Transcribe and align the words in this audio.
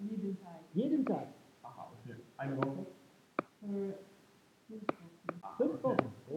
Jeden 0.00 0.40
Tag. 0.40 0.60
Jeden 0.74 1.04
Tag. 1.04 1.26
Aha, 1.62 1.90
okay. 1.92 2.16
Eine 2.38 2.56
Woche? 2.56 2.86
Für 3.60 3.98
fünf 4.68 4.82
Wochen. 4.88 5.56
Fünf 5.58 5.82
Wochen. 5.82 6.12
Oh. 6.30 6.34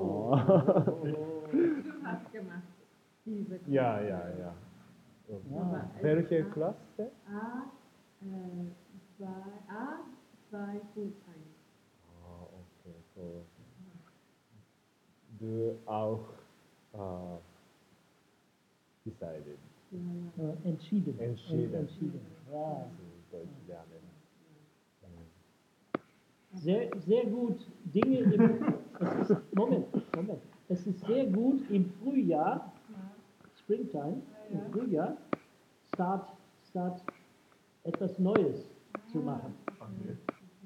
Oh. 0.00 1.46
Du 1.52 2.04
hast 2.04 2.32
gemacht. 2.32 2.62
Diese 3.24 3.60
ja, 3.66 4.00
ja, 4.00 4.28
ja. 4.38 4.54
Aber 5.28 5.90
es 5.96 6.02
Welche 6.02 6.44
Klasse? 6.50 7.10
A, 7.28 7.66
äh, 8.22 8.70
zwei, 9.16 9.26
A, 9.68 9.98
zwei, 10.48 10.80
Fulltime. 10.94 11.46
Ah, 12.08 12.42
okay, 12.42 12.94
so. 13.14 13.44
Du 15.38 15.76
auch 15.86 16.24
äh, 16.94 17.38
decided 19.04 19.58
Ja, 19.90 19.98
ja. 20.36 20.52
Äh, 20.52 20.68
entschieden. 20.68 21.18
Entschieden. 21.18 21.74
Äh, 21.74 21.78
entschieden. 21.78 22.35
Ja. 22.56 22.86
Deutsch 23.30 23.66
lernen. 23.66 24.06
Sehr, 26.54 26.88
sehr 27.06 27.26
gut 27.26 27.58
Dinge 27.84 28.18
im 28.20 28.76
es 28.98 29.30
ist, 29.30 29.54
Moment, 29.54 29.86
Moment. 30.16 30.40
Es 30.68 30.86
ist 30.86 31.00
sehr 31.04 31.26
gut 31.26 31.60
im 31.70 31.84
Frühjahr, 32.00 32.72
Springtime, 33.58 34.22
im 34.50 34.60
Frühjahr, 34.72 35.18
Start, 35.92 36.32
Start 36.70 37.02
etwas 37.84 38.18
Neues 38.18 38.70
zu 39.12 39.18
machen. 39.18 39.54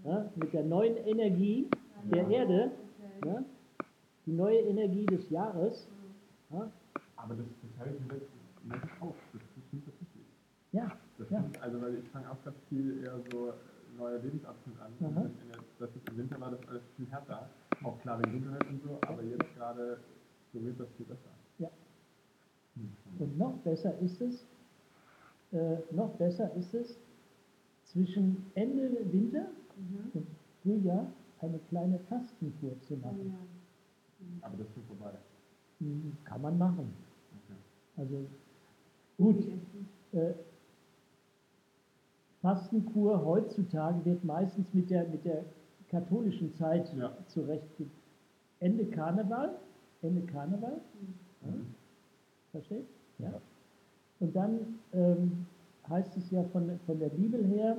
Ja, 0.04 0.30
mit 0.36 0.52
der 0.52 0.62
neuen 0.62 0.96
Energie 0.98 1.68
der 2.04 2.28
Erde, 2.28 2.70
ja, 3.26 3.42
die 4.26 4.32
neue 4.32 4.60
Energie 4.60 5.06
des 5.06 5.28
Jahres. 5.28 5.88
Ja, 6.50 6.70
Aber 7.16 7.34
das, 7.34 7.46
das 7.62 7.80
habe 7.80 7.90
ich 7.96 8.00
mir 8.00 8.14
letztens 8.14 8.90
auch. 9.00 9.14
Das 9.32 9.42
stimmt 9.66 9.84
tatsächlich. 9.84 10.26
ja, 10.72 10.84
Das 10.84 11.09
Ja. 11.30 11.40
stimmt, 11.40 11.62
also 11.62 11.80
weil 11.82 11.94
ich 11.98 12.08
fange 12.10 12.30
auch 12.30 12.42
ganz 12.44 12.56
viel 12.68 13.02
eher 13.04 13.18
so 13.30 13.52
neue 13.98 14.18
Lebensabschnitt 14.18 14.76
an. 14.80 14.92
Aha. 15.00 15.20
Und 15.22 15.26
in 15.42 15.48
der, 15.48 15.58
das 15.78 15.90
ist, 15.96 16.08
Im 16.08 16.16
Winter 16.18 16.40
war 16.40 16.50
das 16.52 16.60
alles 16.68 16.82
viel 16.96 17.06
härter. 17.10 17.48
Auch 17.82 17.98
klar 18.00 18.18
wegen 18.20 18.32
Dunkelheit 18.32 18.66
und 18.68 18.82
so, 18.82 18.98
aber 19.06 19.22
jetzt 19.22 19.54
gerade 19.56 19.98
so 20.52 20.64
wird 20.64 20.78
das 20.80 20.88
viel 20.96 21.06
besser. 21.06 21.30
Ja. 21.58 21.68
Hm. 22.76 22.90
Und 23.18 23.38
noch 23.38 23.56
besser 23.58 23.98
ist 23.98 24.20
es, 24.20 24.44
äh, 25.52 25.76
noch 25.90 26.10
besser 26.16 26.54
ist 26.54 26.72
es, 26.74 26.98
zwischen 27.84 28.46
Ende 28.54 28.90
Winter 29.12 29.46
Mhm. 29.76 30.10
und 30.14 30.26
Frühjahr 30.62 31.06
eine 31.40 31.58
kleine 31.70 31.98
Fastenkur 32.00 32.78
zu 32.82 32.96
machen. 32.96 33.34
Ja. 33.34 34.46
Aber 34.46 34.56
das 34.58 34.66
ist 34.68 34.74
schon 34.74 34.84
vorbei. 34.84 35.12
Hm, 35.78 36.12
Kann 36.24 36.42
man 36.42 36.58
machen. 36.58 36.92
Okay. 37.32 37.56
Also 37.96 38.26
gut, 39.16 39.44
äh, 40.12 40.34
Fastenkur 42.42 43.24
heutzutage 43.24 44.04
wird 44.04 44.24
meistens 44.24 44.72
mit 44.72 44.90
der, 44.90 45.06
mit 45.08 45.24
der 45.24 45.44
katholischen 45.88 46.54
Zeit 46.54 46.92
Ja. 46.94 47.12
zurechtge... 47.26 47.86
Ende 48.62 48.84
Karneval, 48.86 49.56
Ende 50.02 50.20
Karneval, 50.22 50.80
ja, 51.42 51.48
Mhm. 51.50 51.74
versteht? 52.52 52.84
Ja. 53.18 53.40
Und 54.20 54.36
dann 54.36 54.78
ähm, 54.92 55.46
heißt 55.88 56.14
es 56.18 56.30
ja 56.30 56.44
von, 56.44 56.78
von 56.84 56.98
der 56.98 57.08
Bibel 57.08 57.42
her, 57.46 57.78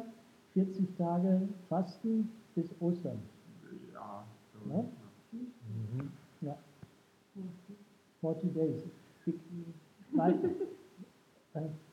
40 0.54 0.96
Tage 0.98 1.48
Fasten 1.70 2.32
bis 2.56 2.66
Ostern. 2.82 3.20
Ja, 3.94 4.26
so. 4.54 4.70
Ja? 4.72 4.78
ja. 4.78 4.84
Mhm. 5.32 6.12
Ja. 6.42 6.58
40 8.22 8.54
Days. 8.54 8.82
Dick. 9.26 9.40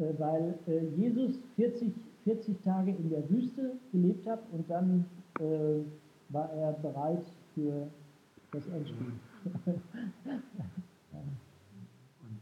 Weil, 0.00 0.08
äh, 0.08 0.18
weil 0.18 0.58
äh, 0.66 0.86
Jesus 0.96 1.38
40, 1.56 1.92
40 2.24 2.60
Tage 2.62 2.90
in 2.90 3.10
der 3.10 3.28
Wüste 3.28 3.72
gelebt 3.92 4.26
hat 4.26 4.40
und 4.52 4.68
dann 4.70 5.04
äh, 5.38 5.80
war 6.30 6.50
er 6.52 6.72
bereit 6.72 7.24
für 7.54 7.88
das 8.52 8.66
Endspiel. 8.68 9.12
Und 12.22 12.40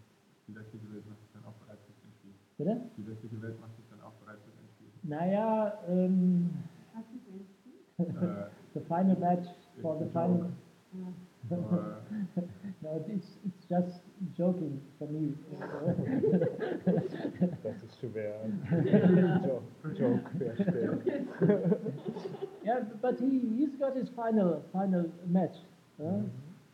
die 0.48 0.54
westliche 0.54 0.92
Welt 0.92 1.04
macht 1.08 1.20
sich 1.20 1.30
dann 1.32 1.44
auch 1.44 1.54
bereit 1.54 1.78
fürs 1.86 1.98
Endspiel. 2.04 2.32
Bitte? 2.56 2.80
Die 2.96 3.06
westliche 3.06 3.42
Welt 3.42 3.60
macht 3.60 3.76
sich 3.76 3.84
dann 3.90 4.00
auch 4.00 4.12
bereit 4.14 4.38
fürs 4.44 4.56
Endspiel. 4.58 4.88
Naja, 5.04 5.78
ähm, 5.88 6.50
äh, 7.98 8.04
the 8.74 8.80
final 8.80 9.16
match 9.18 9.48
for 9.80 9.98
the 9.98 10.06
final. 10.06 10.50
Ja. 10.92 11.12
no, 12.82 13.04
it's, 13.08 13.26
it's 13.46 13.64
just 13.68 14.00
joking 14.36 14.80
for 14.98 15.08
me. 15.08 15.32
Das 17.62 17.82
ist 17.82 17.98
schwer. 18.00 18.34
Joke, 19.44 19.62
Joke. 19.98 20.30
Yeah, 22.64 22.80
but 23.00 23.18
he, 23.18 23.40
he's 23.56 23.74
got 23.78 23.96
his 23.96 24.08
final 24.10 24.62
final 24.72 25.10
match. 25.26 25.56
huh? 26.02 26.20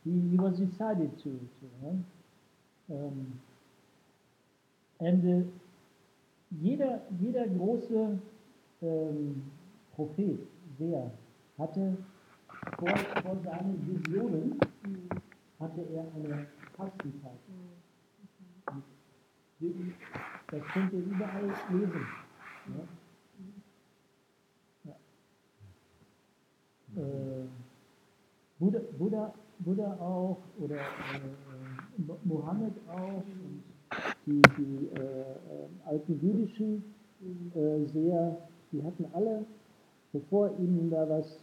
He, 0.05 0.11
he 0.31 0.37
was 0.37 0.59
decided 0.59 1.17
to. 1.23 1.31
to 1.61 1.67
huh? 1.85 2.95
um, 2.95 3.39
and 5.01 5.45
uh, 5.45 5.45
jeder, 6.63 7.01
jeder 7.21 7.47
große 7.47 8.19
ähm, 8.83 9.43
Prophet, 9.95 10.39
Seher, 10.79 11.11
hatte 11.59 11.97
vor, 12.79 12.97
vor 13.23 13.37
seinen 13.45 13.87
Visionen 13.87 14.59
hatte 15.61 15.81
er 15.95 16.07
eine 16.15 16.47
Fastenzeit. 16.77 17.39
Das 20.51 20.63
könnt 20.73 20.93
ihr 20.93 20.99
überall 21.01 21.45
lesen. 21.71 22.07
Ja? 24.85 24.93
äh, 26.97 27.47
Buddha, 28.59 28.81
Buddha, 28.99 29.35
Buddha 29.59 29.93
auch 30.01 30.39
oder 30.59 30.77
äh, 30.77 32.03
Mo- 32.07 32.19
Mohammed 32.25 32.73
auch 32.89 33.23
und 33.23 33.63
die, 34.27 34.43
die 34.59 34.87
äh, 34.95 35.69
alten 35.87 36.21
jüdischen 36.21 36.85
äh, 37.55 37.85
Seher, 37.93 38.37
die 38.73 38.83
hatten 38.83 39.07
alle, 39.13 39.45
bevor 40.13 40.51
ihnen 40.59 40.91
da 40.91 41.09
was, 41.09 41.39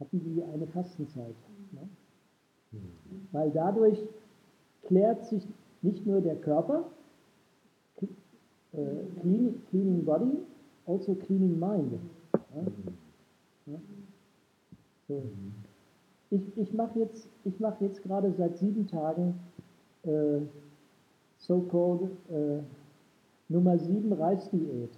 hatten 0.00 0.20
die 0.24 0.42
eine 0.42 0.66
Fastenzeit. 0.66 1.34
Ne? 1.72 1.88
Weil 3.32 3.50
dadurch 3.50 3.98
klärt 4.82 5.24
sich 5.26 5.46
nicht 5.82 6.06
nur 6.06 6.20
der 6.20 6.36
Körper, 6.36 6.84
äh, 8.72 8.76
clean, 9.20 9.62
cleaning 9.68 10.04
body, 10.04 10.38
also 10.86 11.14
cleaning 11.14 11.58
mind. 11.58 11.92
Ja? 12.32 12.62
Ja. 13.66 13.78
So. 15.08 15.22
Ich, 16.30 16.42
ich 16.56 16.72
mache 16.72 17.00
jetzt, 17.00 17.28
ich 17.44 17.58
mach 17.58 17.80
jetzt 17.80 18.02
gerade 18.02 18.32
seit 18.32 18.56
sieben 18.56 18.86
Tagen 18.86 19.40
äh, 20.04 20.40
so-called 21.38 22.10
äh, 22.30 22.60
Nummer 23.48 23.76
sieben 23.78 24.12
Reisdiät. 24.12 24.90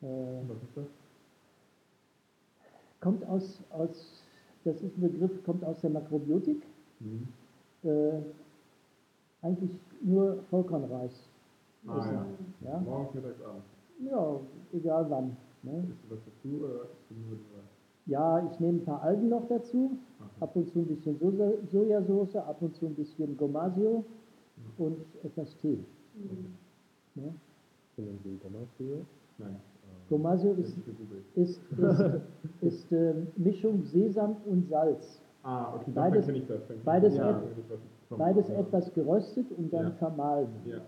Äh, 0.00 0.06
was 0.48 0.62
ist 0.62 0.76
das? 0.76 1.01
Kommt 3.02 3.26
aus, 3.28 3.60
aus, 3.70 4.22
das 4.64 4.80
ist 4.80 4.96
ein 4.96 5.02
Begriff, 5.02 5.44
kommt 5.44 5.64
aus 5.64 5.80
der 5.80 5.90
Makrobiotik. 5.90 6.62
Mhm. 7.00 7.28
Äh, 7.82 8.20
eigentlich 9.42 9.70
nur 10.00 10.38
Vollkornreis. 10.48 11.12
Ah, 11.86 12.12
ja. 12.12 12.26
Ja? 12.60 12.78
Morgens, 12.78 13.14
mittags, 13.14 13.42
abends. 13.42 13.66
ja, 13.98 14.40
egal 14.72 15.10
wann. 15.10 15.36
Ne? 15.64 15.84
Isst 15.90 15.98
du 16.08 16.14
was 16.14 16.20
dazu 16.24 16.56
oder 16.58 16.68
nur? 17.10 17.38
Ja, 18.06 18.48
ich 18.50 18.58
nehme 18.60 18.78
ein 18.78 18.84
paar 18.84 19.02
Algen 19.02 19.28
noch 19.28 19.46
dazu, 19.48 19.96
Aha. 20.18 20.28
ab 20.40 20.56
und 20.56 20.68
zu 20.72 20.80
ein 20.80 20.86
bisschen 20.86 21.18
Soja 21.18 21.52
Sojasauce, 21.70 22.36
ab 22.36 22.56
und 22.60 22.74
zu 22.74 22.86
ein 22.86 22.94
bisschen 22.94 23.36
Gomasio 23.36 24.04
und 24.78 24.98
etwas 25.22 25.56
Tee. 25.58 25.78
Ne? 27.14 27.34
Können 27.96 28.18
Sie 28.24 28.38
Tomatio? 28.38 29.04
Nein. 29.38 29.60
Gomasio 30.12 30.54
Das 30.54 30.66
ist, 30.68 30.78
ist 31.36 31.60
ist, 31.80 32.20
ist, 32.60 32.92
äh, 32.92 33.14
Mischung 33.36 33.82
Sesam 33.84 34.36
und 34.44 34.68
Salz. 34.68 35.20
Ah, 35.42 35.74
okay, 35.74 35.90
Beides- 35.94 36.28
ich 36.28 36.46
das. 36.46 36.60
Dann 36.68 36.76
beides 36.84 37.16
das. 37.16 37.36
et- 37.36 38.18
Beides 38.18 38.48
ja. 38.48 38.54
etwas 38.60 38.92
geröstet 38.92 39.46
und 39.56 39.72
dann 39.72 39.86
Ja. 39.86 39.90
vermahlen. 39.92 40.48
Ja. 40.66 40.80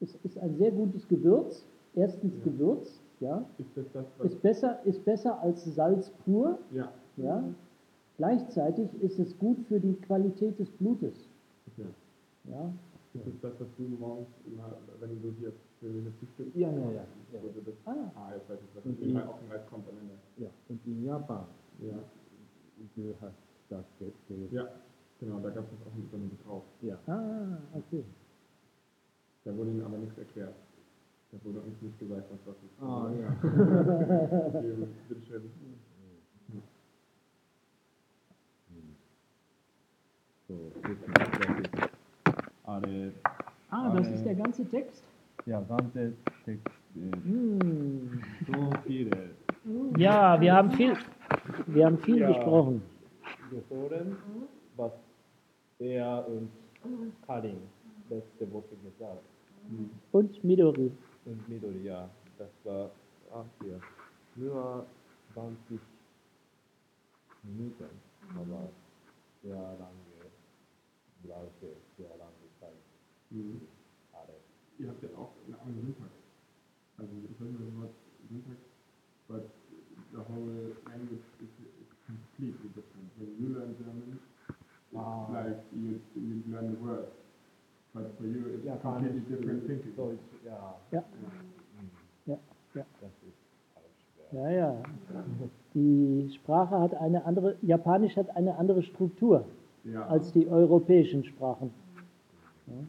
Es 0.00 0.14
ist 0.24 0.38
ein 0.38 0.54
sehr 0.56 0.70
gutes 0.72 1.06
Gewürz. 1.08 1.64
Erstens 1.94 2.34
Ja. 2.38 2.44
Gewürz, 2.44 3.00
ja. 3.20 3.44
Ist 3.58 3.76
das 3.76 3.86
das. 3.92 4.04
Ist 4.24 4.42
besser, 4.42 4.78
ist 4.84 5.04
besser 5.04 5.40
als 5.42 5.64
Salz 5.74 6.10
pur, 6.24 6.58
Ja, 6.72 6.88
ja. 7.16 7.42
Gleichzeitig 8.18 8.88
ist 9.02 9.18
es 9.18 9.36
gut 9.38 9.58
für 9.68 9.80
die 9.80 9.94
Qualität 9.94 10.58
des 10.58 10.70
Blutes, 10.70 11.14
okay. 11.68 11.88
ja. 12.50 12.70
Ist 13.14 13.26
das 13.26 13.52
das, 13.52 13.60
was 13.60 13.68
du 13.76 13.82
morgens 13.82 14.28
immer, 14.46 14.72
wenn 15.00 15.20
du 15.20 15.30
hier 15.38 15.52
für 15.80 15.86
eine 15.88 16.10
Frühstück... 16.18 16.54
Ja, 16.56 16.70
ja, 16.70 16.78
ja. 16.90 17.04
ja. 17.32 17.42
Wo 17.42 17.48
du 17.48 17.60
das, 17.60 17.74
Ah. 17.84 18.10
ah, 18.14 18.32
jetzt 18.34 18.48
weiß 18.48 18.58
ich, 18.62 18.74
was 18.74 18.84
in 18.86 19.16
Reis 19.50 19.66
kommt 19.68 19.86
am 19.88 19.98
Ende. 19.98 20.14
Ja, 20.38 20.48
und 20.68 20.80
in 20.86 21.04
Japan, 21.04 21.44
Ja, 21.80 21.98
du 22.96 23.14
hast 23.20 23.34
das 23.68 23.84
ge- 23.98 24.12
ge- 24.28 24.48
ja, 24.50 24.64
genau, 25.20 25.40
da 25.40 25.50
gab 25.50 25.64
es 25.64 25.86
auch 25.86 25.94
mit 25.94 26.10
so 26.10 26.16
einem 26.16 26.30
drauf. 26.44 26.62
Ja. 26.80 26.98
Ah, 27.06 27.58
okay. 27.74 28.02
Da 29.44 29.54
wurde 29.56 29.70
ihnen 29.70 29.82
aber 29.84 29.98
nichts 29.98 30.16
erklärt. 30.16 30.54
Da 31.32 31.38
wurde 31.44 31.60
uns 31.60 31.82
nicht 31.82 31.98
gesagt, 31.98 32.24
was 32.30 32.38
das 32.46 32.56
ist. 32.56 32.82
Ah, 32.82 33.10
ja. 33.20 33.30
Bitteschön. 35.08 35.50
So, 40.48 40.72
jetzt 40.88 41.02
das 41.18 41.31
alle, 42.72 43.12
Ah, 43.70 43.90
das 43.94 44.06
Äh, 44.08 44.14
ist 44.14 44.24
der 44.24 44.34
ganze 44.34 44.64
Text? 44.68 45.02
ja, 45.46 45.60
ganze 45.62 46.12
Text, 46.44 46.66
äh, 46.96 47.00
Hm. 47.24 48.22
so 48.46 48.70
viele 48.86 49.10
Ja, 49.96 50.40
wir 50.40 50.52
haben 50.54 50.70
viel, 50.72 50.96
wir 51.66 51.86
haben 51.86 51.98
viel 51.98 52.18
Ja. 52.18 52.28
gesprochen. 52.28 52.82
Gehoren, 53.50 54.16
was 54.76 54.92
er 55.78 56.26
und 56.28 56.50
Karin 57.26 57.60
letzte 58.10 58.50
Woche 58.52 58.74
gesagt 58.84 59.22
Und 60.12 60.44
Midori. 60.44 60.90
Und 61.24 61.48
Midori, 61.48 61.82
ja, 61.84 62.08
das 62.38 62.50
war 62.64 62.90
ach, 63.34 63.44
hier. 63.60 63.80
nur 64.36 64.86
20 65.34 65.80
Minuten, 67.42 67.88
aber 68.36 68.68
sehr 69.42 69.54
lange, 69.54 70.22
brauchte 71.24 71.68
sehr 71.96 72.08
lange. 72.18 72.31
Mhm. 73.32 73.60
Alle. 74.12 74.34
Ihr 74.78 74.88
habt 74.88 75.02
ja 75.02 75.08
auch 75.16 75.32
einen 75.46 75.54
anderen 75.60 75.82
Syntax. 75.82 76.10
Also 76.98 77.12
ich 77.24 77.40
weiß 77.40 77.48
nicht, 77.48 77.76
Wort 77.80 77.94
Syntax, 78.28 78.60
but 79.28 79.44
the 80.12 80.18
whole 80.18 80.76
language 80.86 81.24
is, 81.40 81.52
is 81.80 81.90
completely 82.06 82.68
different. 82.76 83.08
When 83.16 83.30
you 83.40 83.48
learn 83.54 83.74
German, 83.78 84.18
it's 84.18 84.98
Ah. 84.98 85.26
like 85.32 85.56
you, 85.72 85.98
you 86.14 86.42
learn 86.52 86.76
the 86.76 86.80
words. 86.84 87.08
But 87.94 88.10
for 88.18 88.26
you, 88.26 88.54
it's 88.54 88.64
Ja, 88.64 88.76
completely 88.76 89.20
different 89.20 89.66
thinking. 89.66 89.96
Deutsch, 89.96 90.20
ja. 90.44 90.76
Ja. 90.90 91.00
Mhm. 91.00 91.90
Ja, 92.26 92.38
ja. 92.74 92.86
Das 93.00 93.10
ist. 93.26 94.32
Ja, 94.32 94.50
ja. 94.50 94.82
Die 95.74 96.30
Sprache 96.34 96.78
hat 96.78 96.94
eine 96.94 97.24
andere, 97.24 97.56
Japanisch 97.62 98.16
hat 98.16 98.34
eine 98.36 98.56
andere 98.56 98.82
Struktur 98.82 99.46
Ja, 99.84 100.06
als 100.06 100.32
die 100.32 100.46
europäischen 100.48 101.24
Sprachen. 101.24 101.70
schon 102.66 102.88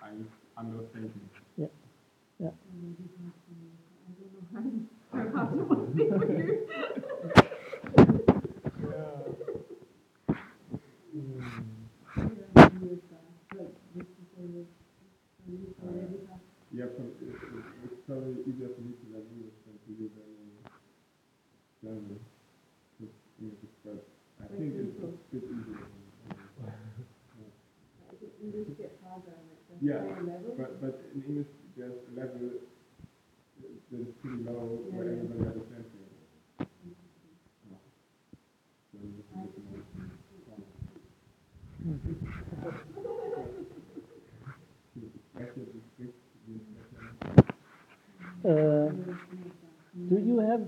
eigentlich 0.00 0.32
anderes 0.54 0.90
Denken. 0.92 1.30
Ja, 1.56 1.68
ja. 2.38 2.52
Yeah, 2.52 2.52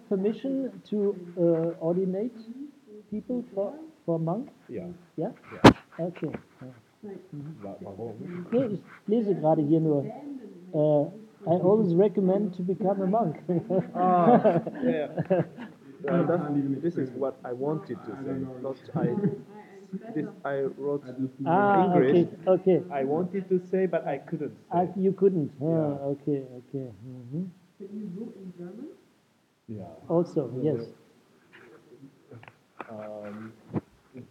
permission 0.08 0.70
to 0.90 1.14
uh, 1.36 1.84
ordinate 1.84 2.32
people 3.10 3.44
for, 3.54 3.72
for 4.04 4.18
monk? 4.18 4.48
Ja, 4.68 4.84
Ja? 5.16 5.32
Okay. 5.98 6.30
wa 7.62 7.76
warum? 7.80 8.14
Nee, 8.50 8.66
ich 8.66 8.80
lese 9.06 9.34
gerade 9.34 9.62
hier 9.62 9.80
nur. 9.80 10.04
Uh, 10.72 11.06
I 11.46 11.60
always 11.62 11.94
recommend 11.94 12.54
to 12.56 12.62
become 12.62 13.02
a 13.02 13.06
monk. 13.06 13.36
Ah, 13.94 14.60
yeah. 14.82 15.08
Uh, 16.08 16.12
I 16.12 16.22
that, 16.26 16.38
can't 16.40 16.56
even 16.56 16.80
this 16.80 16.96
is 16.96 17.10
what 17.18 17.34
I 17.44 17.52
wanted 17.52 17.98
to 18.06 18.12
say. 18.22 18.46
don't 18.62 18.78
I. 18.94 19.16
This 20.14 20.26
I 20.44 20.62
wrote. 20.78 21.02
Ah, 21.44 21.90
okay, 21.96 22.20
English. 22.20 22.28
okay. 22.46 22.82
I 22.92 23.02
wanted 23.04 23.48
to 23.48 23.58
say, 23.58 23.86
but 23.86 24.06
I 24.06 24.18
couldn't 24.18 24.54
Ah, 24.70 24.84
say. 24.86 25.00
you 25.00 25.12
couldn't. 25.12 25.50
Ah, 25.60 25.64
Yeah. 25.66 26.12
okay, 26.14 26.44
okay. 26.58 26.86
Mhm. 27.02 27.50
But 27.80 28.17
Yeah. 29.68 29.84
Also, 30.08 30.50
yes. 30.62 30.94
Ähm, 32.90 33.52
es, 34.14 34.24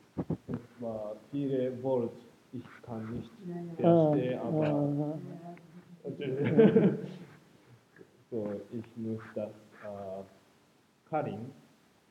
war 0.80 1.16
viele 1.32 1.82
Worte. 1.84 2.16
Ich 2.54 2.64
kann 2.82 3.06
nicht 3.14 3.30
ja. 3.46 3.56
Ah, 3.88 4.12
verstehen, 4.12 4.40
aber 4.40 5.20
so, 8.32 8.62
ich 8.72 8.98
muss 8.98 9.22
das 9.36 9.52
äh, 9.84 10.24
Karin 11.10 11.52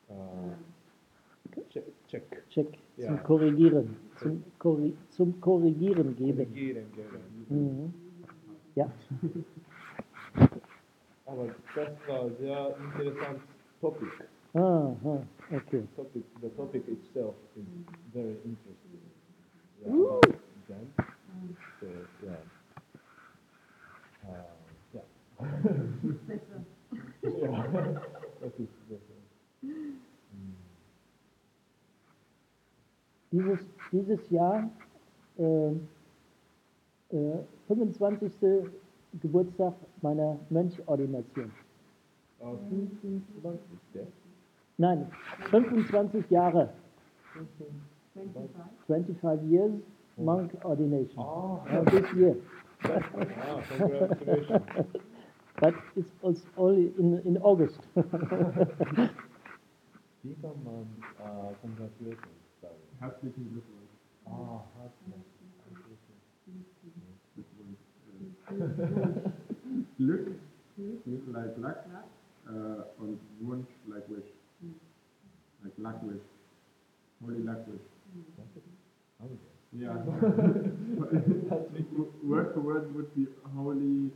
äh, 0.08 1.62
check, 1.70 1.84
check 2.06 2.48
Check 2.50 2.68
Ja. 2.96 3.08
zum 3.08 3.22
Korrigieren. 3.24 3.96
Zum, 4.16 4.44
Korri 4.58 4.96
zum 5.10 5.40
Korrigieren 5.40 6.16
geben. 6.16 6.46
korrigieren 6.46 6.92
geben. 6.92 7.46
Mhm. 7.48 7.94
Ja. 8.74 8.92
Aber 11.26 11.48
das 11.74 11.88
war 12.06 12.30
sehr 12.38 12.76
interessant 12.76 13.40
Topic. 13.80 14.08
Aha, 14.54 15.20
okay. 15.52 15.82
topic. 15.96 16.22
The 16.40 16.48
topic 16.56 16.88
itself 16.88 17.34
is 17.56 17.66
very 18.14 18.36
interesting. 18.42 19.04
Yeah, 19.82 19.90
Woo! 19.90 20.06
about 20.06 20.34
them. 20.66 20.86
So 21.78 21.86
yeah. 22.24 22.40
Uh, 24.26 24.32
yeah. 24.94 25.06
yeah. 27.22 27.64
that 28.40 28.54
is 28.58 28.72
better. 28.88 29.18
Dieses, 33.30 33.60
dieses 33.92 34.30
Jahr, 34.30 34.70
äh, 35.38 35.72
äh, 37.10 37.44
25. 37.66 38.32
Geburtstag 39.20 39.74
meiner 40.02 40.38
Mönchordination. 40.50 41.52
Uh, 42.38 42.56
25 42.68 43.58
there. 43.92 44.06
Nein, 44.78 45.10
25 45.50 46.30
Jahre, 46.30 46.68
25. 48.14 48.50
25 48.86 49.42
years 49.50 49.72
monk 50.16 50.52
ordination. 50.64 51.18
Uh, 51.18 51.82
this 51.90 52.12
year. 52.14 52.36
congratulations. 53.78 54.86
But 55.58 55.74
it's 55.96 56.10
also 56.22 56.42
only 56.58 56.92
in, 56.98 57.20
in 57.24 57.38
August. 57.38 57.80
Sagen? 62.62 62.76
Herzlichen 63.00 63.50
Glückwunsch. 63.50 63.90
Ah, 64.26 64.64
herzlichen 64.78 65.25
Glück, 69.98 70.28
Glück 70.76 71.22
like 71.32 71.56
luck, 71.58 71.76
äh, 72.46 73.02
und 73.02 73.18
Wunsch 73.40 73.66
like 73.88 74.08
wish. 74.08 74.24
Like 75.62 75.76
luck 75.78 76.00
wish. 76.02 76.22
Holy 77.22 77.42
luck 77.42 77.66
wish. 77.66 77.80
Yeah. 79.72 79.96
word 82.22 82.54
for 82.54 82.60
word 82.60 82.94
would 82.94 83.12
be 83.14 83.26
holy, 83.54 84.10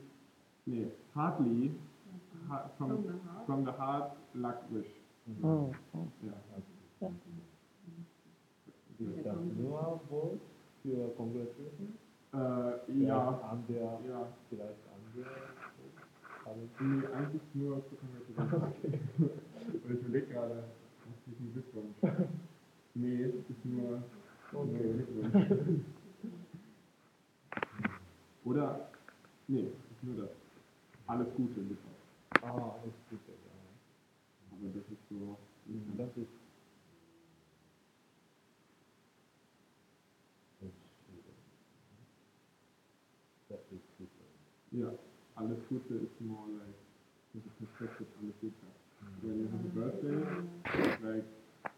nee, 0.67 0.87
heartly, 1.15 1.73
ha 2.49 2.71
from, 2.79 2.89
From 2.89 3.03
the 3.03 3.13
heart. 3.13 3.47
from 3.47 3.65
the 3.65 3.73
heart, 3.73 4.11
luck 4.35 4.63
wish. 4.71 4.87
Oh, 5.43 5.73
oh. 5.95 6.09
Ja. 6.25 6.33
Ist 9.01 9.25
das 9.27 9.37
nur 9.59 10.01
Wort 10.11 10.41
für 10.83 11.09
congratulations? 11.17 11.97
Äh, 12.33 12.37
Vielleicht 12.87 13.09
ja, 13.09 13.41
Andere, 13.51 13.81
ja. 14.09 14.27
vielleicht 14.49 14.79
andere 14.95 15.27
haben 16.45 16.71
Nee, 16.81 17.07
eigentlich 17.15 17.43
nur 17.55 17.83
für 17.83 17.97
Congratulations. 18.37 19.01
Und 19.19 19.31
ich 19.75 19.83
überlege 20.03 20.27
gerade, 20.27 20.65
herzlichen 21.07 21.53
Glückwunsch. 21.53 21.97
Nee, 22.95 23.25
ist 23.49 23.65
nur, 23.65 24.03
nur 24.53 24.67
Glückwunsch. 24.67 25.81
Oder, 28.45 28.89
nee, 29.49 29.69
ist 29.91 30.03
nur 30.03 30.17
das. 30.17 30.31
Alles 31.07 31.29
Gute 31.37 31.61
mit 31.61 31.79
euch. 31.79 32.43
Ah, 32.43 32.75
alles 32.81 32.95
Gute, 33.11 33.33
ja. 33.33 33.37
Aber 34.53 34.69
das 34.75 34.85
ist 34.91 35.09
so. 35.09 35.37
Das 35.97 36.17
ist. 36.17 36.29
Das 40.61 40.69
ist 40.69 40.75
is 43.73 43.83
different. 43.99 44.35
Yeah, 44.73 44.95
alles 45.39 45.59
Gute 45.69 45.97
is 46.07 46.15
more 46.21 46.47
like 46.59 46.79
with 47.35 47.45
the 47.47 47.53
perspective 47.61 48.07
on 48.21 48.29
the 48.31 48.35
future. 48.41 48.73
When 49.23 49.39
you 49.41 49.47
have 49.51 49.65
a 49.65 49.73
birthday, 49.75 50.21
like 51.03 51.29
uh, 51.67 51.71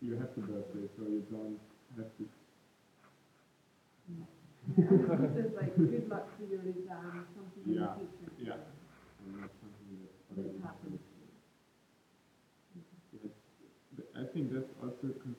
you 0.00 0.14
have 0.20 0.32
the 0.36 0.42
birthday, 0.42 0.86
so 0.96 1.02
you 1.08 1.22
don't 1.30 1.60
have 1.96 2.10
to. 2.18 2.24
There's 4.76 5.54
like 5.54 5.76
good 5.76 6.08
luck 6.08 6.26
for 6.38 6.44
your 6.50 6.62
exam, 6.66 7.24
something 7.36 7.62
in 7.66 7.74
Yeah, 7.78 7.94
the 7.96 8.08
future. 8.18 8.32
yeah, 8.42 8.60
and 9.22 9.40
not 9.40 9.50
something 9.62 9.94
that 10.02 10.14
That 10.36 10.42
already 10.42 10.60
happens. 10.64 11.00
Yes. 13.12 13.32
Th- 13.96 14.10
I 14.16 14.24
think 14.32 14.52
that's 14.52 14.72
also 14.82 15.06
because 15.14 15.38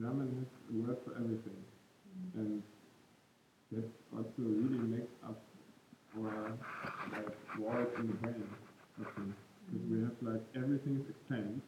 German 0.00 0.28
has 0.42 0.50
a 0.70 0.74
word 0.80 0.98
for 1.04 1.12
everything, 1.18 1.60
and 2.34 2.62
that 3.72 3.84
also 4.12 4.32
really 4.38 4.78
makes 4.88 5.12
up 5.24 5.40
our 6.16 6.52
like 7.12 7.28
walls 7.58 7.88
in 7.98 8.06
the 8.08 8.14
brain. 8.14 8.44
Because 8.98 9.34
we 9.90 10.00
have 10.00 10.16
like 10.22 10.42
everything 10.56 11.04
is 11.04 11.06
explained, 11.10 11.60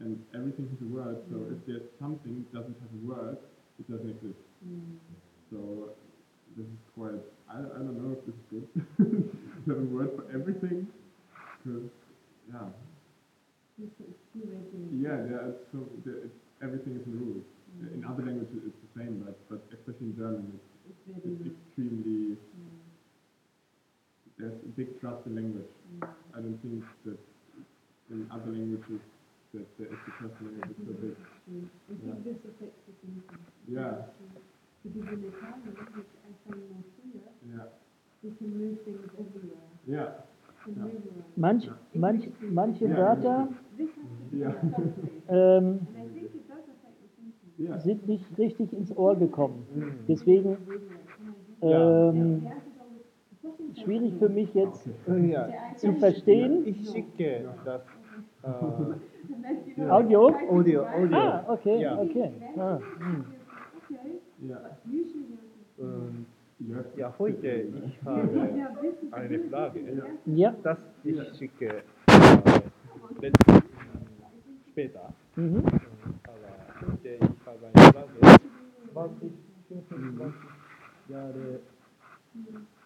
and 0.00 0.18
everything 0.34 0.68
has 0.68 0.80
a 0.82 0.90
word. 0.90 1.16
So 1.30 1.46
if 1.50 1.64
there's 1.66 1.88
something 2.00 2.44
that 2.44 2.50
doesn't 2.52 2.76
have 2.80 2.92
a 2.92 3.02
word, 3.06 3.38
it 3.78 3.86
doesn't 3.90 4.10
exist. 4.10 4.42
Mm. 4.66 4.98
So 5.50 5.90
this 6.56 6.66
is 6.66 6.82
quite. 6.98 7.22
I, 7.48 7.60
I 7.60 7.78
don't 7.80 7.96
know 7.96 8.12
if 8.18 8.26
this 8.26 8.34
is 8.34 8.46
good. 8.50 8.66
to 9.64 9.70
have 9.70 9.78
a 9.78 9.88
word 9.88 10.10
for 10.16 10.26
everything, 10.34 10.86
because 11.62 11.88
yeah. 12.50 12.68
It's 13.80 13.90
it's 14.06 14.22
too 14.30 14.46
making. 14.46 15.02
Yeah, 15.02 15.18
there 15.26 15.54
so 15.72 15.82
there, 16.06 16.30
it's, 16.30 16.38
everything 16.62 16.94
is 16.94 17.06
in 17.06 17.18
rules. 17.18 17.46
In 17.90 18.04
other 18.06 18.22
languages 18.22 18.70
it's 18.70 18.80
the 18.86 18.90
same, 19.02 19.22
but 19.24 19.34
but 19.50 19.60
especially 19.74 20.14
in 20.14 20.16
German, 20.16 20.46
it's, 20.54 20.73
Loose. 20.84 21.52
extremely 21.52 22.36
Mm. 22.36 22.38
there's 24.38 24.52
a 24.64 24.68
big 24.76 25.00
trust 25.00 25.26
in 25.26 25.34
language. 25.36 25.72
Mm. 26.00 26.08
I 26.34 26.40
don't 26.40 26.58
think 26.62 26.84
that 27.04 27.18
in 28.10 28.26
other 28.30 28.50
languages 28.52 29.00
that 29.54 29.66
there 29.78 29.86
is 29.88 30.00
the 30.06 30.12
trust 30.18 30.34
in 30.40 30.46
language 30.58 30.78
so 30.86 30.92
big. 31.02 31.16
I 31.16 31.20
think 31.46 32.02
Yeah. 32.04 32.14
this 32.24 32.38
affects 32.50 32.80
the 32.86 32.92
thinking. 33.00 33.38
Yeah. 33.68 33.94
Because 34.82 35.08
in 35.12 35.24
Italian, 35.24 35.72
which 35.96 36.12
I 36.20 36.32
find 36.44 36.60
more 36.70 36.84
clear, 37.00 37.28
Yeah, 37.48 37.66
we 38.22 38.30
can 38.36 38.50
move 38.58 38.76
things 38.84 39.08
everywhere. 39.18 39.68
yeah, 39.86 40.08
Can 40.64 40.74
Yeah. 40.76 40.82
move 40.82 41.04
around. 41.06 41.36
Manch, 41.36 41.64
manch, 41.94 42.24
manche 42.40 42.84
Ja. 42.84 42.96
Wörter 42.96 43.48
This 43.76 43.90
has 43.96 44.06
to 44.06 44.24
be 44.30 44.38
Yeah. 44.38 44.48
a 44.48 44.60
subject. 44.60 45.30
ähm, 45.30 45.66
And 45.66 45.96
I 45.96 46.08
think 46.08 46.34
it 46.34 46.48
does 46.48 46.64
affect 46.68 46.96
sind 47.78 48.06
nicht 48.08 48.38
richtig 48.38 48.72
ins 48.72 48.96
Ohr 48.96 49.16
gekommen. 49.16 49.66
Mm. 49.74 49.82
Deswegen 50.08 50.56
ähm, 51.62 52.46
schwierig 53.82 54.14
für 54.18 54.28
mich 54.28 54.52
jetzt 54.54 54.88
Ja, 55.06 55.48
zu 55.76 55.92
verstehen. 55.94 56.66
ich 56.66 56.90
schicke 56.90 57.44
das 57.64 57.82
äh, 58.42 59.82
Audio? 59.88 60.28
Audio, 60.50 60.84
Audio. 60.86 61.16
Ah, 61.16 61.44
okay, 61.48 61.80
Ja. 61.80 61.98
okay. 62.00 62.32
Ah, 62.58 62.78
You 66.60 66.74
have 66.76 66.84
to 66.94 67.00
ja, 67.00 67.12
heute 67.18 67.46
ich 67.48 68.06
habe 68.06 68.54
eine 69.10 69.38
Frage. 69.50 69.80
ja. 70.26 70.54
das 70.62 70.78
ich 71.02 71.18
schicke 71.36 71.66
äh, 71.66 73.30
später. 74.70 75.12
Mhm. 75.36 75.62
Aber 77.54 77.66
heute 77.68 77.78
ich 77.78 77.86
habe 77.86 78.08
eine 78.20 78.38
Frage. 78.92 79.18
20, 79.18 79.32
25 79.68 80.40
Jahre 81.08 81.60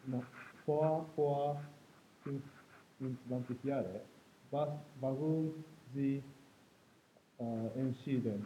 na, 0.07 0.23
vor, 0.65 1.07
vor 1.15 1.61
25 2.99 3.65
Jahre. 3.65 4.01
Was, 4.51 4.69
warum 5.01 5.53
Sie 5.95 6.23
äh, 7.39 7.81
entschieden? 7.81 8.45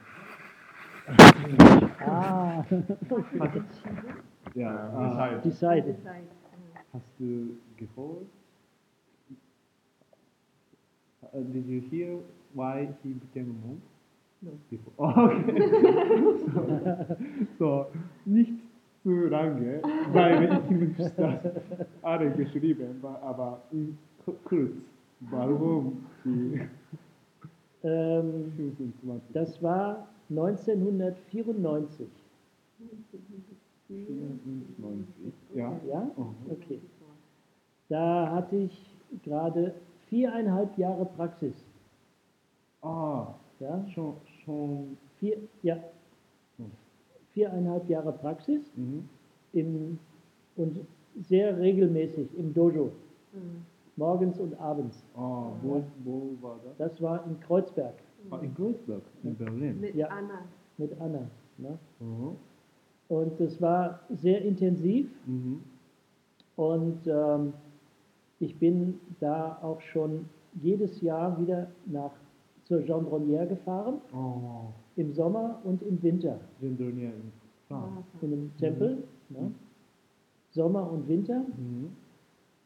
Ah, 2.01 2.65
Ja, 4.55 5.29
äh, 5.37 5.41
decided. 5.43 5.97
Decide. 5.97 6.27
hast 6.93 7.07
du 7.19 7.57
gehört? 7.77 8.27
Uh, 11.33 11.41
did 11.53 11.67
you 11.67 11.81
hear 11.91 12.19
why 12.55 12.89
he 13.03 13.15
became 13.15 13.51
a 13.51 13.67
monk? 13.67 13.81
No. 14.43 14.51
Okay. 14.97 15.69
so, 16.55 16.67
so, 17.59 17.87
nicht 18.25 18.53
zu 19.03 19.27
lange, 19.29 19.81
weil 20.13 20.45
ich 20.45 20.71
muss 20.99 21.15
das 21.17 21.35
alle 22.03 22.31
geschrieben, 22.33 22.97
wa- 23.03 23.19
aber 23.23 23.61
in 23.73 23.97
ku- 24.25 24.35
kurz, 24.45 24.73
warum 25.31 26.05
die 26.25 26.61
Ähm, 27.85 28.53
25 28.57 29.33
das 29.33 29.61
war 29.63 30.07
1994. 30.31 32.07
94, 33.89 35.33
ja. 35.55 35.73
Ja? 35.89 36.11
Oh. 36.17 36.27
Okay. 36.51 36.81
Da 37.89 38.31
hatte 38.33 38.57
ich 38.57 38.95
gerade 39.25 39.75
viereinhalb 40.09 40.77
Jahre 40.79 41.05
Praxis. 41.17 41.55
Ah, 42.83 43.35
Ja? 43.61 43.85
schon, 43.95 44.15
schon, 44.45 44.97
Vier, 45.19 45.39
ja. 45.63 45.79
Viereinhalb 47.33 47.89
Jahre 47.89 48.13
Praxis 48.13 48.71
mhm. 48.77 49.09
im, 49.53 49.99
und 50.57 50.81
sehr 51.23 51.59
regelmäßig 51.59 52.29
im 52.39 52.53
Dojo. 52.53 52.91
Mm. 53.33 53.63
Morgens 53.97 54.39
und 54.39 54.59
abends. 54.61 55.03
ah, 55.17 55.51
wo, 55.63 55.83
wo 56.05 56.33
war 56.43 56.59
das? 56.65 56.77
Das 56.93 57.03
war 57.03 57.25
in 57.27 57.39
Kreuzberg 57.41 57.95
Ah, 58.31 58.39
in 58.43 58.55
Kreuzberg, 58.55 59.03
in 59.23 59.35
Berlin. 59.35 59.81
Mit 59.81 59.95
Ja. 59.95 60.09
Anna. 60.09 60.43
mit 60.79 60.99
Anna. 61.01 61.27
Ne? 61.59 61.79
Mhm. 62.01 62.37
Und 63.09 63.41
das 63.41 63.61
war 63.61 64.01
sehr 64.11 64.43
intensiv 64.43 65.09
Mhm. 65.27 65.61
und 66.57 67.07
ähm, 67.07 67.53
ich 68.41 68.59
bin 68.59 68.99
da 69.21 69.59
auch 69.63 69.81
schon 69.81 70.27
jedes 70.61 71.01
Jahr 71.01 71.39
wieder 71.41 71.69
nach 71.87 72.13
zur 72.73 72.81
Gendronnière 72.81 73.47
gefahren, 73.47 74.01
Oh, 74.15 74.73
im 74.97 75.13
Sommer 75.13 75.61
und 75.65 75.83
im 75.83 76.03
Winter, 76.03 76.41
Gendronia 76.61 77.11
in 77.11 77.33
France. 77.69 78.03
in 78.23 78.33
einem 78.33 78.57
Tempel. 78.57 79.05
Ne? 79.29 79.53
Sommer 80.53 80.91
und 80.91 81.07
Winter. 81.07 81.41
Mhm. 81.41 81.91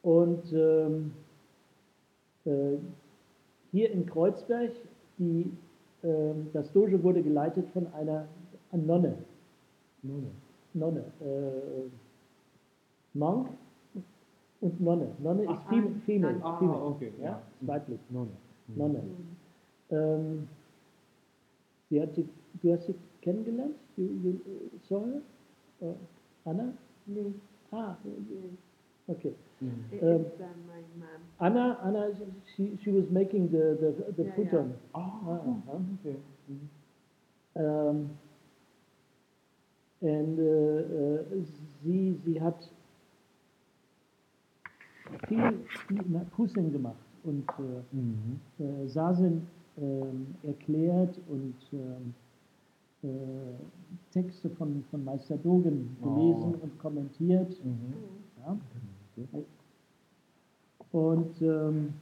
Und 0.03 0.53
ähm, 0.53 1.11
äh, 2.45 2.77
hier 3.73 3.91
in 3.91 4.07
Kreuzberg, 4.07 4.71
die, 5.19 5.51
ähm, 6.05 6.49
das 6.53 6.71
Dojo 6.73 7.03
wurde 7.03 7.23
geleitet 7.23 7.67
von 7.73 7.89
einer 7.93 8.27
Nonne. 8.73 9.17
Nonne. 10.03 10.31
Nonne. 10.75 11.01
Äh, 11.21 11.89
Monk 13.19 13.49
und 14.61 14.81
Nonne. 14.81 15.09
Nonne 15.21 15.43
ist 15.43 15.49
Ach, 15.51 15.73
ein- 15.73 16.01
female. 16.07 16.37
Ah, 16.45 16.59
female. 16.59 16.83
okay, 16.83 17.13
Ja, 17.19 17.25
ja. 17.25 17.43
ist 17.61 17.67
weiblich. 17.67 17.99
Nonne. 18.11 18.31
Mhm. 18.69 19.36
Ähm, 19.91 20.49
sie 21.91 22.01
hat 22.01 22.15
sie, 22.15 22.29
du 22.63 22.73
hast 22.73 22.87
sie 22.87 22.95
kennengelernt? 23.23 23.75
You, 23.97 24.05
you 24.23 24.31
uh, 24.47 24.79
saw 24.89 25.05
her? 25.07 25.23
Uh, 25.81 25.95
Anna? 26.45 26.73
Nee, 27.07 27.35
Ah, 27.73 27.97
okay. 29.09 29.29
It- 29.31 30.03
Um, 30.03 30.27
It's 30.27 30.41
um, 30.41 30.47
my 30.67 30.83
mom. 30.99 31.21
Anna, 31.41 31.79
Anna, 31.83 32.11
she, 32.55 32.77
she 32.83 32.91
was 32.91 33.09
making 33.11 33.49
the, 33.51 33.77
the, 33.81 34.13
the 34.17 34.25
Yeah, 34.25 34.35
futon. 34.37 34.75
Ah, 34.95 35.21
Ah, 35.27 35.81
okay. 36.05 36.17
Mhm. 36.49 36.69
Ähm, 37.57 38.11
und 40.01 40.39
äh, 40.39 40.81
äh, 40.81 41.45
sie, 41.83 42.19
sie 42.25 42.41
hat 42.41 42.57
viel, 45.29 45.59
viel 45.89 46.05
Kussen 46.37 46.73
gemacht 46.73 46.97
und 47.25 47.45
äh, 47.59 47.97
Mhm. 47.97 48.41
äh, 48.59 48.89
Sasin 48.89 49.47
ähm, 49.81 50.35
erklärt 50.43 51.19
und 51.29 51.55
ähm, 51.73 52.15
äh, 53.03 54.13
Texte 54.13 54.49
von, 54.51 54.85
von 54.91 55.05
Meister 55.05 55.37
Dogen 55.37 55.97
gelesen 56.03 56.55
Oh. 56.61 56.63
und 56.65 56.79
kommentiert. 56.79 57.51
Mhm. 57.65 57.95
Ja. 58.45 58.57
Und 60.93 61.43
ähm, 61.43 61.95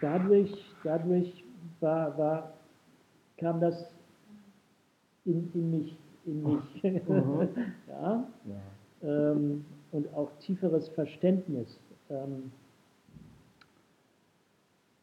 dadurch, 0.00 0.52
dadurch 0.84 1.44
war, 1.80 2.16
war, 2.18 2.52
kam 3.38 3.60
das 3.60 3.90
in, 5.24 5.50
in 5.54 5.70
mich, 5.70 5.96
in 6.26 6.42
mich. 6.42 6.82
Mhm. 7.08 7.48
ja, 7.88 8.28
Ja. 8.44 8.60
ähm, 9.32 9.64
und 9.92 10.12
auch 10.14 10.30
tieferes 10.40 10.88
Verständnis. 10.90 11.78
Ähm, 12.10 12.50
äh, 12.54 12.57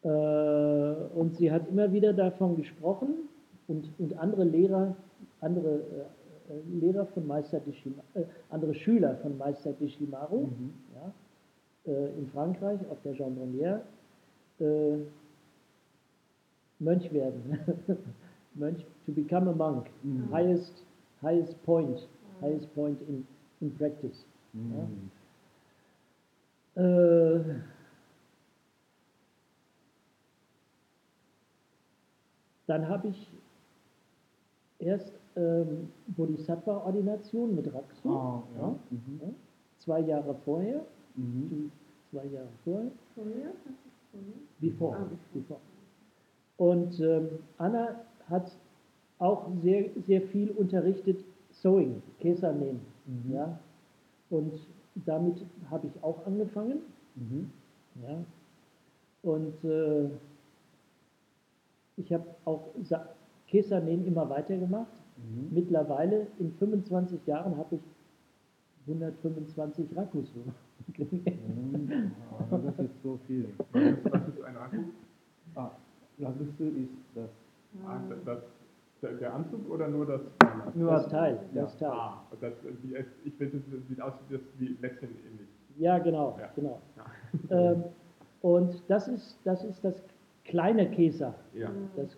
und 0.08 1.36
sie 1.36 1.52
hat 1.52 1.68
immer 1.70 1.92
wieder 1.92 2.14
davon 2.14 2.56
gesprochen 2.58 3.28
und, 3.68 3.90
und 3.98 4.18
andere 4.20 4.44
Lehrer, 4.44 4.96
andere 5.42 5.80
äh, 6.50 6.80
Lehrer 6.80 7.06
von 7.08 7.26
Meister 7.26 7.60
Deshima, 7.60 8.04
äh, 8.14 8.24
andere 8.52 8.76
Schüler 8.76 9.16
von 9.18 9.36
Meister 9.38 9.74
Deshimaru, 9.74 10.42
Mhm. 10.48 10.74
ja, 10.94 11.92
äh, 11.92 12.08
in 12.20 12.28
Frankreich 12.28 12.80
auf 12.92 12.98
der 13.04 13.14
Gendronnière, 13.16 13.80
äh, 14.60 14.98
Mönch 16.80 17.12
werden. 17.12 17.58
Mönch, 18.54 18.86
to 19.06 19.12
become 19.12 19.50
a 19.50 19.54
monk, 19.54 19.88
Mhm. 20.04 20.32
highest, 20.32 20.84
highest 21.22 21.62
point, 21.66 22.08
highest 22.42 22.74
point 22.76 23.00
in, 23.10 23.26
in 23.60 23.72
practice. 23.76 24.24
Mhm. 24.54 25.10
Äh, 26.76 27.40
dann 32.68 32.88
habe 32.88 33.08
ich 33.10 33.30
erst 34.80 35.12
ähm, 35.36 35.90
Bodhisattva-Ordination 36.16 37.56
mit 37.56 37.74
Raksu, 37.74 38.10
Ah, 38.10 38.44
ja. 38.56 38.62
ja, 38.62 38.76
Mhm. 38.92 39.20
ja, 39.22 39.28
zwei 39.80 40.00
Jahre 40.02 40.36
vorher, 40.46 40.82
Mhm. 41.16 41.72
zwei 42.12 42.26
Jahre 42.26 42.48
vorher, 42.64 42.92
Vorher? 43.16 43.52
Before, 44.60 44.96
Ah, 44.98 45.10
before. 45.34 45.60
Und 46.58 47.00
ähm, 47.02 47.28
Anna 47.58 48.00
hat 48.30 48.50
auch 49.20 49.48
sehr, 49.62 49.90
sehr 50.08 50.22
viel 50.22 50.52
unterrichtet 50.52 51.24
Sewing, 51.52 52.02
Käser 52.20 52.54
nähen. 52.54 52.80
Mhm. 53.06 53.34
Ja? 53.34 53.60
Und 54.30 54.54
damit 55.06 55.46
habe 55.70 55.88
ich 55.88 56.04
auch 56.04 56.26
angefangen. 56.26 56.80
Mhm. 57.16 57.52
Ja? 58.04 58.18
Und 59.24 59.64
äh, 59.66 60.10
ich 61.98 62.12
habe 62.14 62.26
auch 62.46 62.70
Sa- 62.84 63.10
Käsernähen 63.48 64.06
immer 64.06 64.30
weitergemacht. 64.30 64.92
Mhm. 65.18 65.48
Mittlerweile 65.52 66.28
in 66.40 66.52
25 66.54 67.26
Jahren 67.26 67.56
habe 67.58 67.76
ich 67.76 67.82
125 68.88 69.96
Rakusu 69.96 70.40
genäht. 70.94 71.40
Mhm. 71.48 72.12
Ah, 72.32 72.58
Das 72.58 72.80
ist 72.86 73.02
so 73.04 73.20
viel. 73.28 73.48
Was 73.72 73.84
ist, 73.84 74.12
was 74.12 74.28
ist 74.28 74.44
ein 74.44 74.58
Akku? 74.58 74.78
Ah, 75.56 75.72
Ragusu 76.20 76.64
ist 76.64 76.90
das. 77.16 77.30
Ah, 77.86 78.00
das, 78.10 78.18
das, 78.26 78.40
der, 79.02 79.12
der 79.14 79.34
Anzug 79.34 79.70
oder 79.70 79.88
nur 79.88 80.06
das? 80.06 80.22
Nur 80.76 80.92
Das 80.92 81.08
Teil, 81.10 81.40
ja. 81.54 81.62
das 81.64 81.78
Teil. 81.78 81.90
Ah, 81.92 82.22
das, 82.42 82.54
wie, 82.84 82.96
es- 82.96 83.06
ich 83.24 83.34
finde, 83.36 83.62
das 83.72 83.88
sieht 83.88 84.02
aus 84.02 84.14
wie, 84.28 84.34
das, 84.38 84.42
wie 84.60 84.78
Lätzchen 84.82 85.10
ähnlich. 85.10 85.48
Ja, 85.78 85.98
genau, 86.00 86.38
Ja. 86.40 86.50
genau. 86.56 86.80
Ja. 87.50 87.72
Ähm, 87.72 87.84
und 88.42 88.82
das 88.88 89.08
ist, 89.08 89.40
das 89.44 89.64
ist 89.64 89.84
das 89.84 90.02
kleine 90.46 90.90
Käser. 90.90 91.34
ja. 91.54 91.70
Das, 91.96 92.16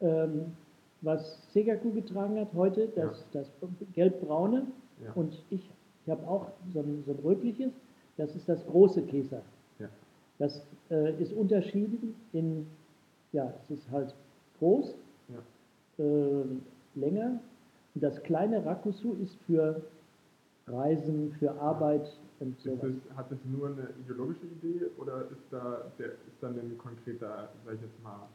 ähm, 0.00 0.52
was 1.00 1.38
Segaku 1.52 1.92
getragen 1.92 2.38
hat 2.40 2.48
heute, 2.54 2.88
das, 2.96 3.24
das 3.32 3.50
gelbbraune. 3.94 4.66
Ja. 5.04 5.12
Und 5.14 5.42
ich, 5.50 5.70
ich 6.04 6.10
habe 6.10 6.26
auch 6.26 6.46
so 6.72 6.80
ein, 6.80 7.02
so 7.06 7.12
ein 7.12 7.18
rötliches, 7.22 7.72
das 8.16 8.34
ist 8.34 8.48
das 8.48 8.64
große 8.66 9.02
Käser. 9.02 9.42
Ja. 9.78 9.88
Das 10.38 10.62
äh, 10.90 11.20
ist 11.22 11.32
unterschieden 11.32 12.14
in, 12.32 12.66
ja, 13.32 13.52
es 13.64 13.78
ist 13.78 13.90
halt 13.90 14.14
groß, 14.58 14.94
Ja. 15.28 16.04
äh, 16.04 16.44
länger. 16.96 17.38
Und 17.94 18.02
das 18.02 18.20
kleine 18.22 18.64
Rakusu 18.64 19.14
ist 19.22 19.36
für 19.46 19.80
Reisen, 20.66 21.32
für 21.38 21.52
Arbeit 21.60 22.12
und 22.40 22.56
Ist 22.56 22.64
sowas. 22.64 22.80
das, 22.82 23.16
hat 23.16 23.30
das 23.30 23.38
nur 23.44 23.68
eine 23.68 23.88
ideologische 24.00 24.46
Idee 24.46 24.86
oder 24.96 25.22
ist 25.30 25.42
da 25.50 25.90
der, 25.98 26.08
ist 26.08 26.40
dann 26.40 26.58
ein 26.58 26.76
konkreter, 26.78 27.48
sag 27.64 27.74
ich 27.74 27.80
jetzt 27.82 28.02
mal, 28.02 28.28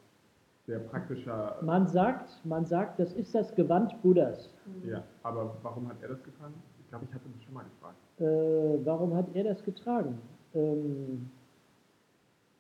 sehr 0.65 0.79
praktischer. 0.79 1.57
Man 1.61 1.87
sagt, 1.87 2.29
man 2.45 2.65
sagt, 2.65 2.99
das 2.99 3.13
ist 3.13 3.35
das 3.35 3.53
Gewand 3.55 4.01
Buddhas. 4.01 4.49
Ja, 4.85 5.03
aber 5.23 5.57
warum 5.61 5.87
hat 5.89 5.97
er 6.01 6.09
das 6.09 6.23
getan? 6.23 6.53
Ich 6.79 6.89
glaube, 6.89 7.05
ich 7.05 7.13
hatte 7.13 7.25
das 7.33 7.43
schon 7.43 7.53
mal 7.53 7.65
gefragt. 7.65 7.97
Äh, 8.19 8.85
warum 8.85 9.15
hat 9.15 9.25
er 9.33 9.43
das 9.43 9.63
getragen? 9.63 10.19
Ähm, 10.53 11.29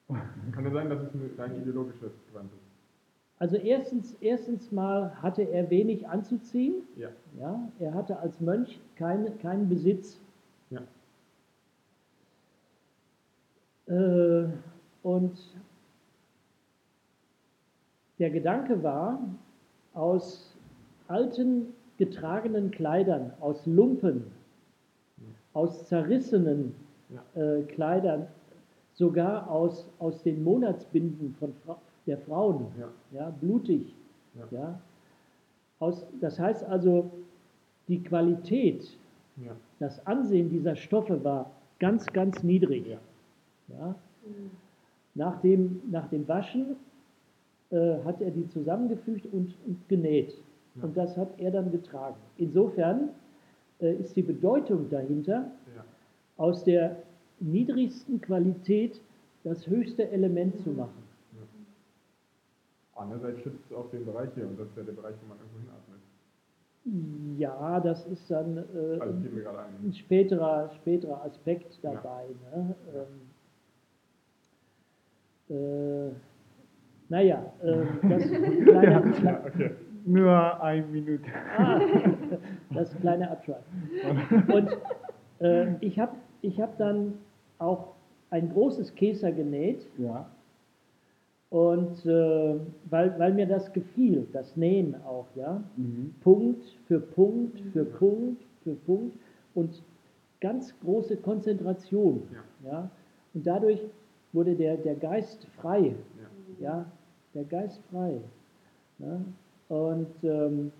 Kann 0.51 0.65
es 0.65 0.73
sein, 0.73 0.89
dass 0.89 1.01
es 1.01 1.13
ein 1.13 1.29
rein 1.37 1.61
ideologisches 1.61 2.11
Gewand 2.29 2.51
ist? 2.51 2.63
also 3.43 3.57
erstens, 3.57 4.15
erstens 4.21 4.71
mal 4.71 5.21
hatte 5.21 5.41
er 5.41 5.69
wenig 5.69 6.07
anzuziehen. 6.07 6.75
Ja. 6.95 7.09
Ja, 7.37 7.59
er 7.79 7.93
hatte 7.93 8.17
als 8.19 8.39
Mönch 8.39 8.79
kein, 8.95 9.37
keinen 9.39 9.67
Besitz. 9.67 10.17
Ja. 10.69 10.81
Äh, 13.87 14.45
und 15.03 15.37
der 18.19 18.29
Gedanke 18.29 18.81
war, 18.83 19.19
aus 19.93 20.55
alten 21.07 21.67
getragenen 21.97 22.71
Kleidern, 22.71 23.33
aus 23.39 23.65
Lumpen, 23.65 24.23
aus 25.53 25.87
zerrissenen 25.87 26.73
Ja. 27.09 27.41
äh, 27.41 27.63
Kleidern, 27.63 28.27
sogar 28.93 29.49
aus, 29.49 29.87
aus 29.99 30.23
den 30.23 30.43
Monatsbinden 30.43 31.35
von 31.39 31.53
Fra 31.65 31.77
der 32.07 32.17
Frauen, 32.17 32.67
Ja. 32.79 32.89
ja, 33.11 33.29
blutig. 33.29 33.93
Ja. 34.51 34.79
Aus, 35.79 36.05
das 36.19 36.39
heißt 36.39 36.63
also, 36.65 37.09
die 37.87 38.01
Qualität, 38.01 38.97
das 39.79 40.05
Ansehen 40.07 40.49
dieser 40.49 40.75
Stoffe 40.75 41.23
war 41.23 41.51
ganz, 41.79 42.05
ganz 42.07 42.43
niedrig. 42.43 42.97
Ja. 43.79 43.87
Ja. 43.87 43.95
Nach, 45.15 45.41
dem, 45.41 45.81
nach 45.91 46.07
dem 46.09 46.27
Waschen 46.27 46.75
äh, 47.71 47.97
hat 48.03 48.19
er 48.21 48.31
die 48.31 48.47
zusammengefügt 48.49 49.25
und, 49.31 49.53
und 49.67 49.77
genäht. 49.89 50.33
Ja. 50.75 50.83
Und 50.85 50.97
das 50.97 51.15
hat 51.17 51.29
er 51.39 51.51
dann 51.51 51.71
getragen. 51.71 52.15
Insofern 52.37 53.09
äh, 53.79 53.93
ist 53.95 54.15
die 54.15 54.23
Bedeutung 54.23 54.89
dahinter, 54.89 55.51
Ja. 55.75 55.83
aus 56.37 56.63
der 56.63 56.97
niedrigsten 57.39 58.21
Qualität 58.21 58.99
das 59.43 59.67
höchste 59.67 60.09
Element 60.09 60.57
zu 60.61 60.69
machen. 60.71 61.03
Andererseits 62.95 63.41
schützt 63.41 63.59
es 63.69 63.75
auch 63.75 63.89
den 63.89 64.05
Bereich 64.05 64.29
hier 64.35 64.47
und 64.47 64.57
das 64.59 64.67
ist 64.69 64.77
ja 64.77 64.83
der 64.83 64.93
Bereich, 64.93 65.15
wo 65.21 65.27
man 65.27 65.37
irgendwo 65.39 65.59
hinatmet. 65.59 67.39
Ja, 67.39 67.79
das 67.79 68.05
ist 68.07 68.29
dann 68.29 68.57
äh, 68.57 68.99
Also 68.99 69.13
ein. 69.15 69.75
ein 69.83 69.93
späterer, 69.93 70.69
späterer 70.75 71.23
Aspekt 71.23 71.79
Ja. 71.81 71.93
dabei. 71.93 72.25
Ne? 72.53 72.75
Ähm, 72.93 73.21
äh, 75.53 76.09
naja, 77.09 77.43
äh, 77.61 78.07
das, 78.09 78.23
kleine, 78.65 78.91
Ja. 78.91 79.23
Ja, 79.23 79.41
okay. 79.45 79.71
Nur 80.05 80.61
eine 80.61 80.85
Minute. 80.87 81.23
ah, 81.57 81.79
das 82.73 82.93
kleine 82.99 83.29
Abschweifen. 83.31 84.51
Und 84.53 84.69
äh, 85.39 85.75
ich 85.79 85.97
habe 85.99 86.15
ich 86.41 86.59
hab 86.59 86.77
dann 86.77 87.13
auch 87.59 87.93
ein 88.31 88.49
großes 88.51 88.95
Käser 88.95 89.31
genäht 89.31 89.87
Ja. 89.97 90.29
und 91.49 92.05
äh, 92.05 92.55
weil, 92.89 93.17
weil 93.19 93.33
mir 93.33 93.45
das 93.47 93.71
gefiel, 93.71 94.27
das 94.33 94.57
Nähen 94.57 94.95
auch, 95.05 95.27
ja. 95.35 95.63
Mhm. 95.77 96.15
Punkt 96.21 96.65
für 96.87 96.99
Punkt 96.99 97.61
für 97.71 97.85
Punkt 97.85 98.41
für 98.63 98.73
Punkt 98.73 99.17
und 99.53 99.81
ganz 100.41 100.77
große 100.81 101.15
Konzentration. 101.17 102.23
Ja. 102.65 102.71
Ja? 102.71 102.89
Und 103.33 103.47
dadurch 103.47 103.79
wurde 104.33 104.55
der, 104.55 104.77
der 104.77 104.95
Geist 104.95 105.45
frei. 105.61 105.95
Ja. 106.59 106.67
Ja? 106.67 106.85
Der 107.33 107.43
Geist 107.45 107.81
frei. 107.91 108.19
Ja? 108.99 109.21
Und 109.69 110.07
ähm, 110.23 110.71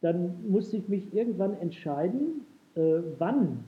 dann 0.00 0.34
musste 0.50 0.76
ich 0.76 0.88
mich 0.88 1.12
irgendwann 1.14 1.58
entscheiden, 1.60 2.44
äh, 2.76 3.00
wann, 3.18 3.64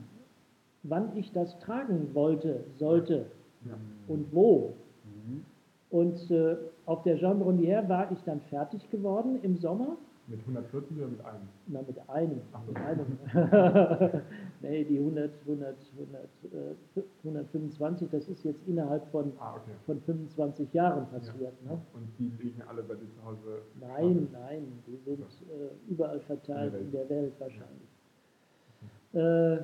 wann 0.83 1.15
ich 1.17 1.31
das 1.33 1.57
tragen 1.59 2.09
wollte, 2.13 2.63
sollte 2.77 3.25
Ja. 3.65 3.73
und 4.07 4.33
wo. 4.33 4.73
Mhm. 5.05 5.45
Und 5.89 6.31
äh, 6.31 6.55
auf 6.85 7.03
der 7.03 7.17
Jean 7.17 7.41
Brunière 7.41 7.87
war 7.89 8.11
ich 8.11 8.19
dann 8.23 8.39
fertig 8.49 8.89
geworden 8.89 9.39
im 9.43 9.57
Sommer. 9.57 9.97
Mit 10.27 10.39
140 10.41 10.97
oder 10.97 11.07
mit 11.07 11.25
einem? 11.25 11.47
Na, 11.67 11.81
mit 11.81 12.09
einem. 12.09 12.41
Ach 12.53 12.61
so. 12.65 12.71
Mit 12.71 12.81
einem. 12.81 14.21
nee, 14.61 14.83
die 14.85 14.97
100, 14.99 15.31
100, 15.41 15.75
100, 15.97 16.23
äh, 16.95 17.01
125, 17.23 18.09
das 18.11 18.27
ist 18.29 18.43
jetzt 18.45 18.61
innerhalb 18.67 19.05
von, 19.11 19.33
Ah, 19.39 19.55
okay. 19.55 19.71
von 19.85 19.99
25 20.01 20.73
Jahren 20.73 21.07
passiert. 21.09 21.53
Ne? 21.65 21.71
Und 21.93 22.07
die 22.19 22.31
liegen 22.41 22.61
alle 22.67 22.83
bei 22.83 22.93
dir 22.95 23.09
zu 23.09 23.25
Hause? 23.25 23.61
Nein, 23.79 24.27
nein, 24.31 24.67
die 24.87 24.97
sind 25.03 25.19
äh, 25.21 25.91
überall 25.91 26.19
verteilt 26.21 26.73
In 26.75 26.81
in 26.81 26.91
der 26.91 27.05
der 27.05 27.17
Welt 27.17 27.33
wahrscheinlich. 27.39 27.89
Äh, 29.13 29.63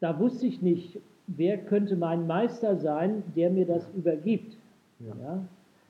da 0.00 0.18
wusste 0.18 0.46
ich 0.46 0.62
nicht, 0.62 1.00
wer 1.26 1.58
könnte 1.58 1.96
mein 1.96 2.26
Meister 2.26 2.76
sein, 2.76 3.22
der 3.34 3.50
mir 3.50 3.66
das 3.66 3.88
übergibt. 3.96 4.56
Ja. 5.00 5.14
Ja? 5.22 5.44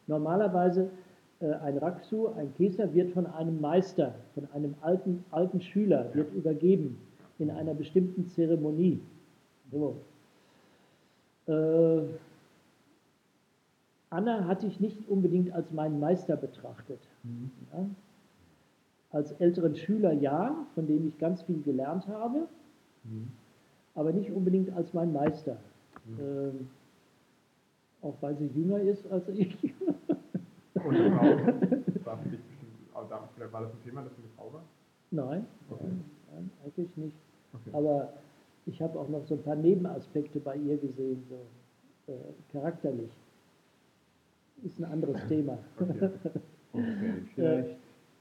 Normalerweise 0.06 0.90
ein 1.46 1.79
Raksu, 1.79 2.29
ein 2.29 2.53
Käser 2.55 2.92
wird 2.92 3.12
von 3.12 3.26
einem 3.26 3.61
Meister, 3.61 4.14
von 4.35 4.46
einem 4.53 4.74
alten, 4.83 5.24
alten 5.31 5.61
Schüler, 5.61 6.14
wird 6.14 6.33
übergeben 6.35 6.98
in 7.38 7.50
einer 7.50 7.72
bestimmten 7.72 8.26
Zeremonie. 8.26 9.00
So. 9.72 9.96
Äh, 11.46 12.03
Anna 14.11 14.44
hatte 14.46 14.66
ich 14.66 14.81
nicht 14.81 15.09
unbedingt 15.09 15.53
als 15.53 15.70
meinen 15.70 15.98
Meister 16.00 16.37
betrachtet. 16.37 17.00
Mhm. 17.22 17.50
Ja. 17.72 17.87
Als 19.12 19.33
älteren 19.33 19.74
Schüler 19.76 20.12
ja, 20.12 20.66
von 20.74 20.87
dem 20.87 21.09
ich 21.09 21.18
ganz 21.18 21.42
viel 21.42 21.62
gelernt 21.62 22.07
habe, 22.09 22.46
Mhm. 23.05 23.29
aber 23.94 24.12
nicht 24.12 24.31
unbedingt 24.31 24.76
als 24.76 24.92
mein 24.92 25.11
Meister. 25.12 25.57
Ähm, 26.18 26.68
auch 28.03 28.14
weil 28.20 28.37
sie 28.37 28.46
jünger 28.48 28.81
ist 28.81 29.11
als 29.11 29.26
ich. 29.29 29.57
Und 30.84 30.96
eine 30.96 31.10
Frau? 31.16 31.24
War 32.04 32.18
für 32.18 32.28
dich 32.28 32.40
bestimmt, 32.40 32.72
auch 32.94 33.08
da, 33.08 33.28
vielleicht 33.34 33.52
war 33.52 33.62
das 33.62 33.72
ein 33.72 33.82
Thema, 33.84 34.02
dass 34.02 34.12
du 34.14 34.22
eine 34.22 34.30
Frau 34.36 34.52
war? 34.52 34.62
Nein, 35.10 35.46
Okay. 35.68 35.84
nein, 35.84 36.04
nein, 36.32 36.50
eigentlich 36.64 36.96
nicht. 36.96 37.16
Okay. 37.54 37.70
Aber 37.76 38.12
ich 38.66 38.80
habe 38.80 38.98
auch 38.98 39.08
noch 39.08 39.24
so 39.24 39.34
ein 39.34 39.42
paar 39.42 39.56
Nebenaspekte 39.56 40.38
bei 40.40 40.56
ihr 40.56 40.76
gesehen, 40.78 41.22
so 41.28 42.12
äh, 42.12 42.16
charakterlich. 42.52 43.10
Ist 44.62 44.78
ein 44.78 44.84
anderes 44.84 45.24
Thema. 45.28 45.58
Okay. 45.78 46.10
Okay, 46.72 47.24
vielleicht 47.34 47.78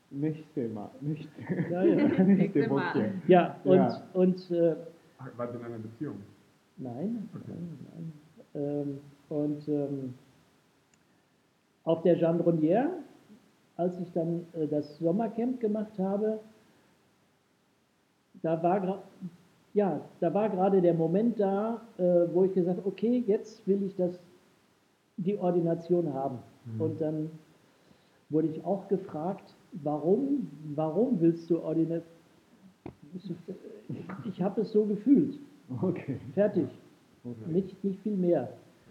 nächste 0.09 0.67
Mal. 0.69 0.89
Nicht, 1.01 1.29
Ja, 1.69 1.83
ja. 1.83 1.95
Mal. 2.67 2.69
Woche. 2.71 3.13
Ja, 3.27 3.59
und, 3.63 3.75
Ja. 3.75 4.01
und 4.13 4.49
äh, 4.49 4.75
War 5.37 5.51
sie 5.51 5.57
in 5.59 5.63
einer 5.65 5.77
Beziehung? 5.77 6.15
nein, 6.77 7.29
Okay. 7.35 7.43
nein, 7.47 7.79
nein. 7.93 8.13
Ähm, 8.55 8.99
und 9.29 9.67
ähm, 9.67 10.15
auf 11.89 12.03
der 12.03 12.19
Gendronnière, 12.19 12.89
als 13.75 13.99
ich 13.99 14.11
dann 14.11 14.45
äh, 14.53 14.67
das 14.67 14.99
Sommercamp 14.99 15.59
gemacht 15.59 15.97
habe, 15.97 16.39
da 18.43 18.61
war, 18.61 19.01
ja, 19.73 19.99
da 20.19 20.31
war 20.31 20.49
gerade 20.49 20.81
der 20.83 20.93
Moment 20.93 21.39
da, 21.39 21.81
äh, 21.97 22.27
wo 22.31 22.43
ich 22.43 22.53
gesagt 22.53 22.77
habe, 22.77 22.87
okay, 22.87 23.23
jetzt 23.25 23.65
will 23.65 23.81
ich 23.81 23.95
das, 23.95 24.19
die 25.17 25.35
Ordination 25.39 26.13
haben. 26.13 26.37
Und 26.77 27.01
dann 27.01 27.31
wurde 28.29 28.49
ich 28.49 28.63
auch 28.63 28.87
gefragt, 28.87 29.55
warum, 29.71 30.47
warum 30.75 31.19
willst 31.19 31.49
du 31.49 31.59
Ordination? 31.59 32.05
Ich 34.25 34.39
habe 34.43 34.61
es 34.61 34.71
so 34.71 34.85
gefühlt. 34.85 35.39
Okay. 35.81 36.19
Fertig. 36.35 36.67
okay. 37.23 37.51
Nicht, 37.51 37.83
nicht 37.83 37.99
viel 38.01 38.15
mehr. 38.15 38.41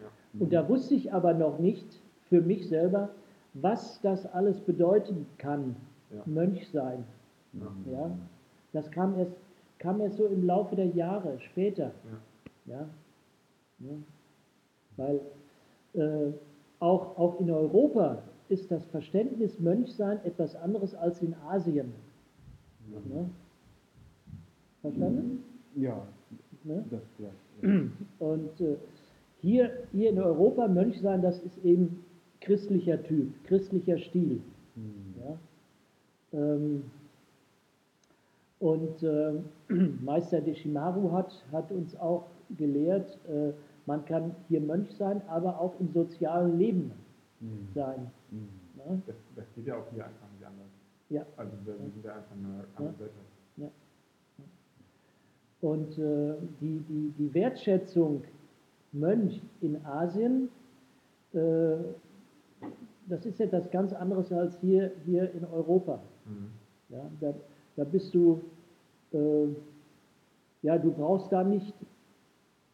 Ja. 0.02 0.40
Und 0.40 0.52
da 0.52 0.68
wusste 0.68 0.96
ich 0.96 1.12
aber 1.12 1.32
noch 1.34 1.61
nicht 1.61 1.87
für 2.29 2.41
mich 2.41 2.69
selber, 2.69 3.11
was 3.55 4.01
das 4.03 4.27
alles 4.33 4.61
bedeuten 4.61 5.27
kann, 5.38 5.77
Ja. 6.11 6.23
Mönch 6.27 6.69
sein. 6.71 7.05
Ja. 7.53 7.93
Ja? 7.93 8.11
Das 8.73 8.91
kam 8.91 9.19
erst, 9.19 9.33
kam 9.79 10.01
erst 10.01 10.17
so 10.17 10.27
im 10.27 10.45
Laufe 10.45 10.77
der 10.77 10.87
Jahre, 10.87 11.38
später. 11.41 11.93
Ja. 12.67 12.88
Ja? 13.81 13.97
Weil 14.97 15.21
äh, 15.95 16.33
auch, 16.81 17.17
auch 17.19 17.41
in 17.41 17.51
Europa 17.51 18.19
ist 18.49 18.71
das 18.71 18.85
Verständnis 18.87 19.59
Mönchsein 19.61 20.19
etwas 20.25 20.57
anderes 20.57 20.95
als 20.95 21.21
in 21.23 21.35
Asien. 21.49 21.93
Ne? 22.88 23.29
Verstanden? 24.83 25.45
Ja, 25.77 26.03
Ne? 26.64 26.85
das 26.91 27.03
ja. 27.19 27.29
Und 28.19 28.61
äh, 28.61 28.77
hier, 29.41 29.71
hier 29.93 30.11
in 30.11 30.19
Europa, 30.21 30.67
Mönchsein, 30.69 31.23
das 31.23 31.38
ist 31.41 31.64
eben 31.64 32.05
christlicher 32.40 33.03
Typ, 33.03 33.33
christlicher 33.44 33.98
Stil. 33.98 34.40
Mhm. 34.77 35.14
Ja? 35.20 35.38
Ähm, 36.33 36.85
und 38.61 39.03
äh, 39.03 39.33
Meister 40.03 40.40
Deshimaru 40.40 41.12
hat, 41.12 41.44
hat 41.53 41.70
uns 41.70 41.96
auch 41.96 42.27
gelehrt, 42.57 43.18
äh, 43.29 43.53
man 43.87 44.05
kann 44.05 44.35
hier 44.48 44.61
Mönch 44.61 44.90
sein, 44.96 45.22
aber 45.29 45.61
auch 45.61 45.79
im 45.81 45.92
sozialen 45.92 46.59
Leben 46.59 46.92
Mhm. 47.40 47.68
sein. 47.74 48.11
Mhm. 48.31 48.48
Ne? 48.77 49.03
Das, 49.07 49.16
das 49.37 49.44
geht 49.55 49.66
ja 49.66 49.77
auch 49.77 49.87
hier 49.92 50.05
einfach 50.05 50.27
nicht 50.33 50.44
anders. 50.44 50.66
Ja. 51.09 51.24
Also 51.37 51.53
wir, 51.64 51.77
sind 51.77 52.05
ja 52.05 52.16
einfach 52.16 52.33
eine 52.33 52.64
andere 52.77 52.92
Gesellschaft. 52.92 53.24
Und 55.61 55.98
äh, 55.98 56.35
die, 56.61 56.79
die, 56.88 57.12
die 57.18 57.35
Wertschätzung 57.35 58.22
Mönch 58.92 59.42
in 59.61 59.85
Asien, 59.85 60.48
äh, 61.33 61.79
das 63.09 63.25
ist 63.25 63.40
etwas 63.40 63.71
ganz 63.71 63.92
anderes 63.92 64.33
als 64.33 64.59
hier, 64.61 64.92
hier 65.05 65.33
in 65.33 65.44
Europa. 65.44 66.01
Mhm. 66.27 66.51
Ja, 66.90 67.11
da, 67.21 67.35
da 67.77 67.85
bist 67.85 68.14
du, 68.14 68.40
äh, 69.12 69.49
ja, 70.62 70.79
du 70.79 70.92
brauchst 70.92 71.33
da 71.33 71.44
nicht, 71.44 71.75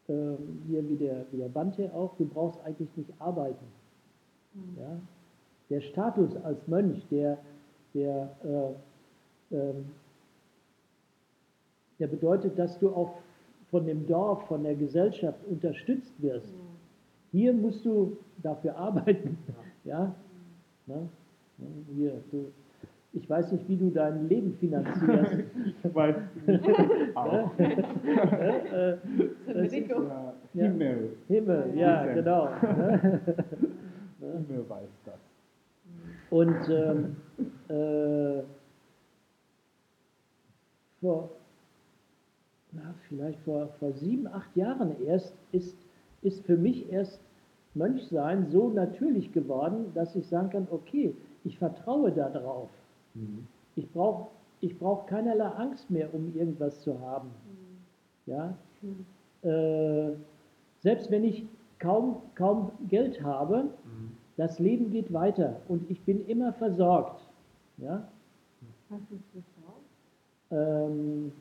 äh, 0.07 0.13
hier 0.67 0.87
wie 0.89 0.95
der, 0.95 1.25
wie 1.31 1.37
der 1.37 1.49
Bante 1.49 1.91
auch, 1.93 2.15
du 2.17 2.25
brauchst 2.25 2.59
eigentlich 2.63 2.89
nicht 2.95 3.09
arbeiten. 3.19 3.65
Ja? 4.77 4.99
Der 5.69 5.81
Status 5.81 6.35
als 6.43 6.67
Mönch, 6.67 7.05
der, 7.09 7.37
der, 7.93 8.29
äh, 8.43 9.55
ähm, 9.55 9.85
der 11.99 12.07
bedeutet, 12.07 12.57
dass 12.59 12.77
du 12.79 12.89
auch 12.89 13.15
von 13.71 13.85
dem 13.85 14.05
Dorf, 14.05 14.47
von 14.47 14.63
der 14.63 14.75
Gesellschaft 14.75 15.39
unterstützt 15.45 16.13
wirst. 16.19 16.53
Hier 17.31 17.53
musst 17.53 17.83
du 17.85 18.17
dafür 18.43 18.77
arbeiten. 18.77 19.37
Ja? 19.47 19.64
Ne? 19.85 20.13
Ne, 20.87 21.67
Hier, 21.95 22.11
du, 22.31 22.51
ich 23.13 23.29
weiß 23.29 23.51
nicht, 23.53 23.67
wie 23.69 23.77
du 23.77 23.89
dein 23.91 24.27
Leben 24.27 24.53
finanzierst. 24.59 25.33
Ich 25.83 25.95
weiß 25.95 26.15
nicht. 26.47 27.15
Auch. 27.15 27.57
Äh, 27.59 28.91
äh, 28.91 28.97
das 29.47 29.71
ist, 29.71 29.87
Ja, 29.87 30.33
Ja. 30.53 30.63
Himmel. 30.65 31.09
Himmel, 31.27 31.71
ja, 31.75 32.01
Himmel. 32.01 32.15
genau. 32.15 32.49
Himmel 34.19 34.69
weiß 34.69 34.89
das. 35.05 35.19
Und 36.31 36.69
ähm, 36.69 37.15
äh, 37.69 38.41
vor, 40.99 41.29
na, 42.71 42.93
vielleicht 43.07 43.39
vor, 43.41 43.67
vor 43.79 43.93
sieben, 43.93 44.27
acht 44.27 44.55
Jahren 44.57 44.95
erst 45.05 45.33
ist, 45.51 45.77
ist 46.23 46.43
für 46.45 46.57
mich 46.57 46.91
erst 46.91 47.19
Mönchsein 47.75 48.47
so 48.49 48.69
natürlich 48.69 49.31
geworden, 49.31 49.91
dass 49.93 50.15
ich 50.15 50.27
sagen 50.27 50.49
kann, 50.49 50.67
okay, 50.71 51.13
ich 51.43 51.57
vertraue 51.57 52.11
darauf. 52.11 52.69
Mhm. 53.13 53.45
Ich 53.75 53.89
brauche 53.91 54.27
ich 54.61 54.77
brauch 54.79 55.05
keinerlei 55.05 55.45
Angst 55.45 55.91
mehr, 55.91 56.11
um 56.13 56.33
irgendwas 56.35 56.81
zu 56.81 56.99
haben. 57.01 57.29
Ja? 58.25 58.55
Äh, 59.43 60.13
selbst 60.79 61.11
wenn 61.11 61.23
ich 61.23 61.45
kaum, 61.79 62.17
kaum 62.35 62.71
Geld 62.89 63.21
habe, 63.21 63.65
Mhm. 63.65 64.17
das 64.37 64.57
Leben 64.59 64.89
geht 64.91 65.11
weiter 65.13 65.57
und 65.67 65.89
ich 65.91 66.01
bin 66.01 66.25
immer 66.27 66.53
versorgt. 66.53 67.21
Ja? 67.77 68.07
Was 68.89 69.01
ist 69.11 69.45
auch? 69.67 70.55
Ähm, 70.55 71.31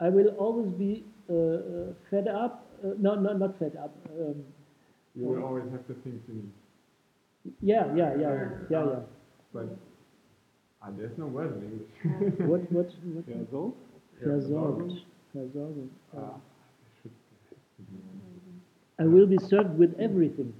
I 0.00 0.12
will 0.12 0.30
always 0.38 0.70
be 0.72 1.02
uh, 1.28 1.32
uh, 1.32 1.94
fed 2.10 2.28
up, 2.28 2.62
uh, 2.84 2.94
no, 2.98 3.16
no, 3.16 3.32
not 3.34 3.54
fed 3.56 3.76
up. 3.76 3.90
Um, 4.18 4.44
You 5.14 5.26
will 5.26 5.44
always 5.44 5.64
have 5.70 5.86
the 5.88 5.94
things 5.94 6.22
you 6.28 6.34
need. 6.34 6.52
yeah, 7.60 7.86
yeah, 7.94 8.14
yeah, 8.18 8.48
yeah, 8.70 8.84
yeah. 8.86 9.00
But 9.52 9.76
ah, 10.80 10.88
there's 10.96 11.16
no 11.18 11.26
word 11.26 11.56
in 11.56 11.62
English. 11.68 12.38
What, 12.48 12.72
what, 12.72 12.88
what? 13.14 13.28
Ja, 13.28 13.44
so? 13.50 13.74
Versorgt. 15.34 15.92
Ah, 16.16 16.36
I 18.98 19.04
will 19.04 19.26
be 19.26 19.38
served 19.38 19.78
with 19.78 19.98
everything. 19.98 20.52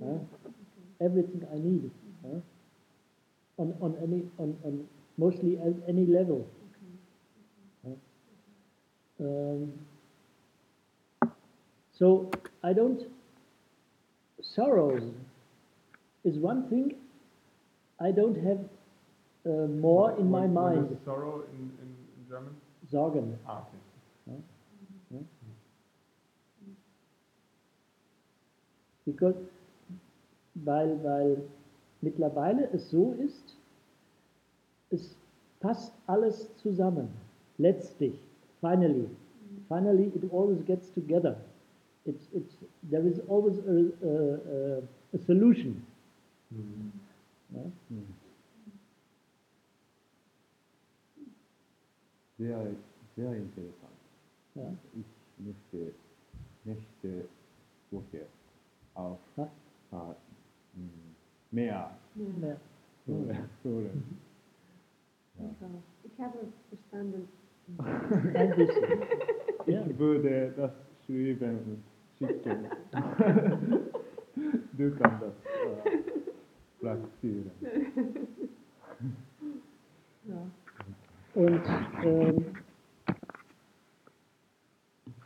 Ja. 0.00 0.06
Huh? 0.06 0.18
Everything 1.00 1.46
I 1.52 1.58
need. 1.58 1.90
Huh? 2.22 2.40
On, 3.58 3.74
on 3.80 3.96
any, 4.02 4.22
on, 4.38 4.56
on 4.64 4.86
mostly 5.18 5.58
at 5.58 5.74
any 5.88 6.06
level. 6.06 6.46
Huh? 7.84 7.94
Um, 9.20 9.72
so 11.92 12.30
I 12.64 12.72
don't. 12.72 13.02
Sorrow 14.54 15.00
is 16.24 16.38
one 16.38 16.68
thing. 16.68 16.94
I 18.00 18.10
don't 18.10 18.36
have 18.36 18.58
uh, 19.46 19.66
more 19.68 20.16
in 20.18 20.30
my 20.30 20.46
What- 20.46 20.50
what 20.50 20.74
mind. 20.76 20.90
is 20.92 20.98
sorrow 21.04 21.42
in, 21.52 21.70
in, 21.82 21.88
in 22.16 22.28
German? 22.28 22.54
Sorgen. 22.90 23.38
Ah, 23.46 23.62
okay. 23.62 25.20
Because, 29.06 29.34
weil, 30.54 31.02
weil 31.02 31.42
mittlerweile 32.00 32.68
es 32.72 32.90
so 32.90 33.12
ist, 33.18 33.56
es 34.90 35.16
passt 35.60 35.92
alles 36.06 36.54
zusammen. 36.56 37.08
Letztlich, 37.58 38.14
finally, 38.60 39.08
finally 39.68 40.12
it 40.14 40.30
always 40.32 40.64
gets 40.64 40.90
together. 40.92 41.36
It's, 42.10 42.28
it's, 42.34 42.54
there 42.90 43.06
is 43.06 43.20
always 43.28 43.58
a, 43.58 43.78
a, 44.04 44.12
a, 44.56 44.82
a 45.14 45.18
solution. 45.18 45.82
Mhm. 46.52 46.92
Ja? 47.54 47.62
Mhm. 47.88 48.14
Sehr, 52.38 52.76
sehr 53.16 53.34
interessant. 53.34 53.98
Ja? 54.54 54.72
Ich 54.94 55.06
möchte 55.38 55.92
nächste 56.64 57.28
Woche 57.90 58.26
auf 58.94 59.18
Ja? 59.36 59.44
äh, 59.92 60.14
Mehr. 61.52 61.90
Mehr. 62.14 62.56
So, 63.06 63.26
so. 63.62 63.82
Ich 66.04 66.20
habe 66.20 66.38
verstanden. 66.68 67.28
Ein 67.78 68.56
bisschen. 68.56 69.02
Ja. 69.66 69.86
Ich 69.86 69.98
würde 69.98 70.52
das 70.56 70.72
schreiben 71.06 71.82
und 72.20 72.28
schicken. 72.28 72.66
du 74.72 74.96
kannst 74.96 75.22
das 75.22 75.34
äh, 75.84 76.00
praktizieren. 76.80 77.50
Und 81.34 81.62
ähm, 82.04 82.44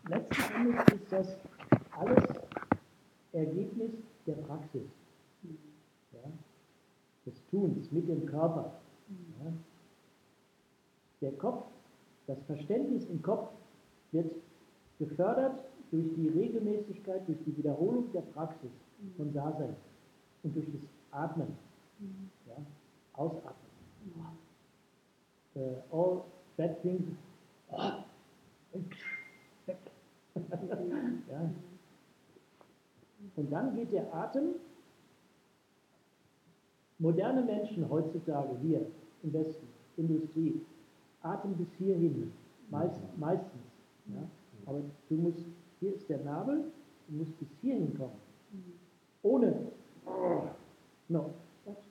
letzten 0.08 0.54
Endes 0.54 0.84
ist 0.94 1.12
das 1.12 1.38
alles 1.98 2.24
Ergebnis 3.32 3.90
der 4.26 4.34
Praxis, 4.34 4.82
ja, 6.12 6.30
des 7.26 7.34
Tuns 7.50 7.90
mit 7.90 8.08
dem 8.08 8.26
Körper. 8.26 8.80
Ja. 9.42 9.52
Der 11.20 11.32
Kopf, 11.32 11.64
das 12.26 12.42
Verständnis 12.44 13.06
im 13.06 13.22
Kopf 13.22 13.50
wird 14.12 14.30
gefördert 14.98 15.64
durch 15.94 16.12
die 16.16 16.28
Regelmäßigkeit, 16.28 17.26
durch 17.28 17.38
die 17.46 17.56
Wiederholung 17.56 18.10
der 18.12 18.22
Praxis 18.22 18.70
von 19.16 19.32
Sasen 19.32 19.76
und 20.42 20.56
durch 20.56 20.66
das 20.72 20.80
Atmen, 21.12 21.56
ja, 22.48 22.56
Ausatmen. 23.12 23.54
Äh, 25.54 25.76
all 25.92 26.22
bad 26.56 26.82
things 26.82 27.04
weg. 28.72 29.78
ja. 31.30 31.50
Und 33.36 33.52
dann 33.52 33.76
geht 33.76 33.92
der 33.92 34.12
Atem. 34.12 34.56
Moderne 36.98 37.42
Menschen 37.42 37.88
heutzutage, 37.88 38.56
wir 38.62 38.86
im 39.22 39.32
Westen, 39.32 39.68
Industrie, 39.96 40.60
atmen 41.22 41.56
bis 41.56 41.68
hierhin, 41.78 42.32
meist, 42.70 43.00
meistens. 43.16 43.62
Ja. 44.06 44.22
Aber 44.66 44.80
du 45.08 45.14
musst, 45.14 45.44
hier 45.80 45.94
ist 45.94 46.08
der 46.08 46.18
Nabel, 46.24 46.64
du 47.08 47.16
musst 47.16 47.38
bis 47.38 47.48
hierhin 47.60 47.96
kommen. 47.96 48.20
Ohne, 49.22 49.72
no, 51.08 51.34
just, 51.66 51.88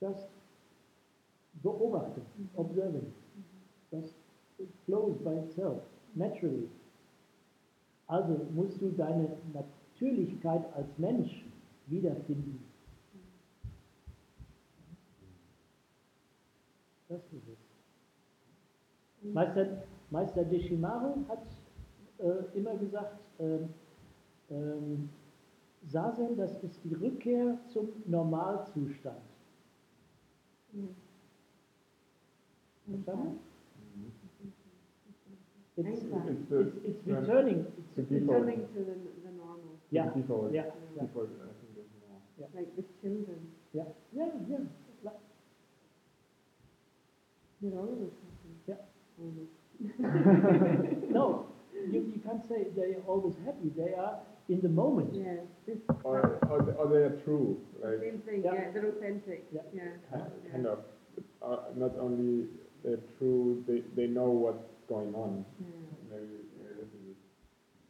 just 0.00 0.28
beobachten, 1.62 2.22
observing. 2.56 3.12
It 3.92 4.68
flows 4.84 5.16
by 5.24 5.38
itself, 5.38 5.82
naturally. 6.14 6.68
Also 8.06 8.46
musst 8.54 8.80
du 8.82 8.90
deine 8.90 9.36
Natürlichkeit 9.52 10.64
als 10.74 10.98
Mensch 10.98 11.44
wiederfinden. 11.86 12.62
Das 17.08 17.20
ist 17.32 17.48
es. 17.48 19.32
Meister, 19.32 19.82
Meister 20.10 20.44
Deshimaru 20.44 21.24
hat 21.28 21.42
äh, 22.20 22.58
immer 22.58 22.76
gesagt, 22.76 23.18
ähm, 23.38 23.68
ähm, 24.50 25.08
Sazen, 25.86 26.36
das 26.36 26.52
ist 26.62 26.80
die 26.84 26.94
Rückkehr 26.94 27.58
zum 27.68 27.88
Normalzustand. 28.06 29.16
Verstanden? 32.86 33.40
It's, 35.76 35.86
Einfach. 35.86 36.26
It's 36.28 36.48
the 36.50 36.58
it's, 36.60 36.76
it's 36.84 37.06
returning. 37.06 37.58
It's, 37.78 37.96
the 37.96 38.02
it's. 38.02 38.10
Returning 38.10 38.60
to 38.74 38.78
the, 38.84 38.96
the 39.24 39.32
normal, 39.38 39.78
yeah, 39.90 40.10
default. 40.12 40.52
yeah, 40.52 40.64
yeah, 40.94 41.02
Default, 41.02 41.28
I 41.30 41.52
think 41.56 41.74
that's 41.76 41.94
more. 42.36 42.48
like 42.54 42.76
with 42.76 43.00
children. 43.00 43.38
yeah, 43.72 43.84
yeah, 44.12 44.26
yeah. 44.48 44.58
Like- 45.04 45.14
They're 47.62 47.78
always 47.78 48.12
happy. 48.20 48.52
Yeah. 48.66 48.74
Always. 49.18 49.48
No, 51.10 51.46
you, 51.86 52.12
you 52.14 52.20
can't 52.24 52.42
say 52.48 52.66
they 52.76 52.94
are 52.94 53.02
always 53.06 53.34
happy. 53.44 53.70
They 53.76 53.94
are 53.94 54.18
in 54.48 54.60
the 54.60 54.68
moment. 54.68 55.14
Yeah, 55.14 55.36
this 55.66 55.78
Or, 56.04 56.38
or, 56.50 56.62
they- 56.62 56.72
or 56.72 56.86
they 56.88 57.02
are 57.08 57.16
true, 57.24 57.58
like 57.82 58.00
same 58.00 58.18
thing. 58.20 58.42
Yeah. 58.44 58.54
Yeah, 58.54 58.70
they're 58.72 58.88
authentic. 58.88 59.46
Yeah. 59.52 59.60
Yeah. 59.74 59.82
ki- 60.12 60.50
kind 60.52 60.66
of. 60.66 60.78
Uh, 61.42 61.56
not 61.76 61.96
only 61.98 62.46
they're 62.84 63.00
true, 63.18 63.62
they, 63.66 63.82
they 63.96 64.06
know 64.06 64.30
what's 64.30 64.64
going 64.88 65.14
on. 65.14 65.44
Yeah. 65.60 65.66
Maybe, 66.10 66.26
maybe 66.58 66.74
this 66.80 66.88
is. 66.94 67.16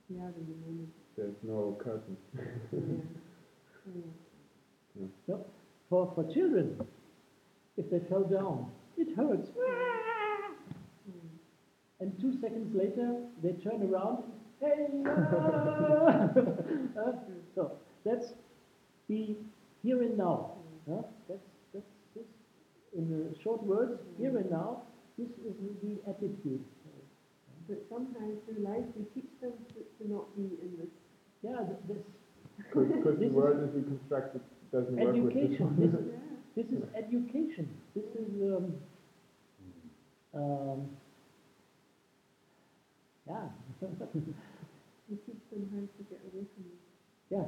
Yeah, 0.09 0.27
the 0.37 0.67
moment. 0.67 0.89
There's 1.17 1.37
no 1.43 1.77
curtain. 1.83 2.17
Yeah. 3.87 4.03
yeah. 5.01 5.07
No, 5.27 5.45
for, 5.89 6.13
for 6.15 6.25
children, 6.33 6.79
if 7.77 7.89
they 7.91 8.01
fell 8.09 8.25
down, 8.25 8.71
it 8.97 9.09
hurts. 9.17 9.49
And 12.01 12.19
two 12.21 12.33
seconds 12.41 12.75
later, 12.75 13.15
they 13.43 13.53
turn 13.63 13.83
around. 13.83 14.25
Hey! 14.61 15.03
ah!" 15.07 16.31
Uh, 17.01 17.13
so 17.55 17.73
let's 18.05 18.33
be 19.09 19.37
here 19.83 20.03
and 20.03 20.17
now. 20.19 20.53
huh? 20.89 21.03
That's, 21.29 21.41
that's, 21.73 21.85
this, 22.15 22.25
in 22.97 23.09
the 23.11 23.35
short 23.43 23.63
words, 23.63 24.01
here 24.19 24.37
and 24.37 24.51
now, 24.51 24.83
this 25.19 25.29
is 25.47 25.55
the 25.83 25.97
attitude. 26.09 26.61
But 27.69 27.79
sometimes 27.89 28.39
through 28.45 28.65
life 28.65 28.85
we 28.97 29.05
teach 29.15 29.31
them 29.41 29.53
to, 29.69 29.75
to 30.05 30.13
not 30.13 30.35
be 30.37 30.43
in 30.61 30.71
this. 30.79 30.91
Yeah, 31.43 31.65
th- 31.65 31.79
this 31.89 32.03
Because 32.59 33.19
This 33.19 33.19
the 33.21 33.27
is 33.27 33.33
world 33.33 33.63
as 33.69 33.75
we 33.75 33.83
construct 33.83 34.37
it 34.37 34.43
doesn't 34.73 34.97
work 34.97 35.15
with 35.15 35.35
this. 35.35 35.43
education. 35.45 35.77
This, 35.79 35.93
Yeah. 36.57 36.63
this 36.65 36.67
is 36.77 36.83
education. 36.97 37.69
This 37.95 38.05
is 38.19 38.31
um, 38.43 38.75
um, 40.35 40.91
yeah. 43.31 43.49
You 45.09 45.17
teach 45.27 45.37
them 45.51 45.69
how 45.73 45.81
to 45.81 46.03
get 46.11 46.21
away 46.33 46.45
from 46.55 46.65
you. 46.67 46.79
Yeah, 47.31 47.47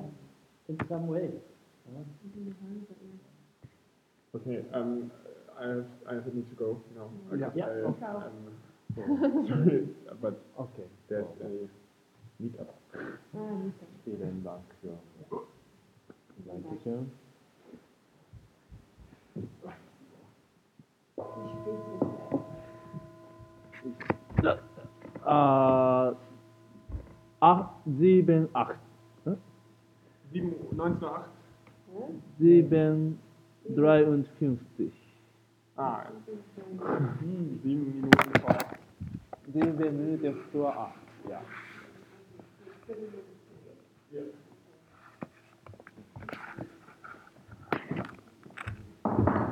in 0.69 0.77
some 0.89 1.07
ways. 1.09 1.41
Uh-huh. 1.89 2.05
Okay, 4.37 4.59
um, 4.73 5.11
I 5.61 5.67
have, 5.69 5.87
I 6.09 6.15
have 6.15 6.35
need 6.35 6.49
to 6.51 6.57
go 6.57 6.81
now. 6.97 7.11
Yeah. 7.37 7.51
Yeah, 7.55 7.65
I, 7.67 7.69
okay. 7.69 8.07
um, 8.07 8.53
sorry, 9.49 9.89
but 10.21 10.35
Okay. 10.61 10.87
there's 11.09 11.27
So, 11.39 11.45
uh, 11.45 11.49
a 11.49 11.51
meetup. 12.43 12.69
Ah, 13.35 13.63
vielen 14.05 14.45
Dank 14.45 14.65
für 14.81 14.99
Dankeschön. 16.47 17.11
Ich. 19.35 19.45
8, 25.25 26.17
7, 27.87 28.49
8. 28.53 28.79
7, 30.33 30.55
1908? 30.73 31.29
7, 32.39 33.19
53. 33.69 34.93
Ah, 35.77 36.07
7 37.21 37.61
Minuten 37.63 38.41
vor 38.41 38.51
8. 38.51 38.79
7 39.53 39.77
Minuten 39.97 40.37
vor 40.53 40.77
8, 40.77 40.95
ja. 41.29 41.41
ja. 44.13 44.23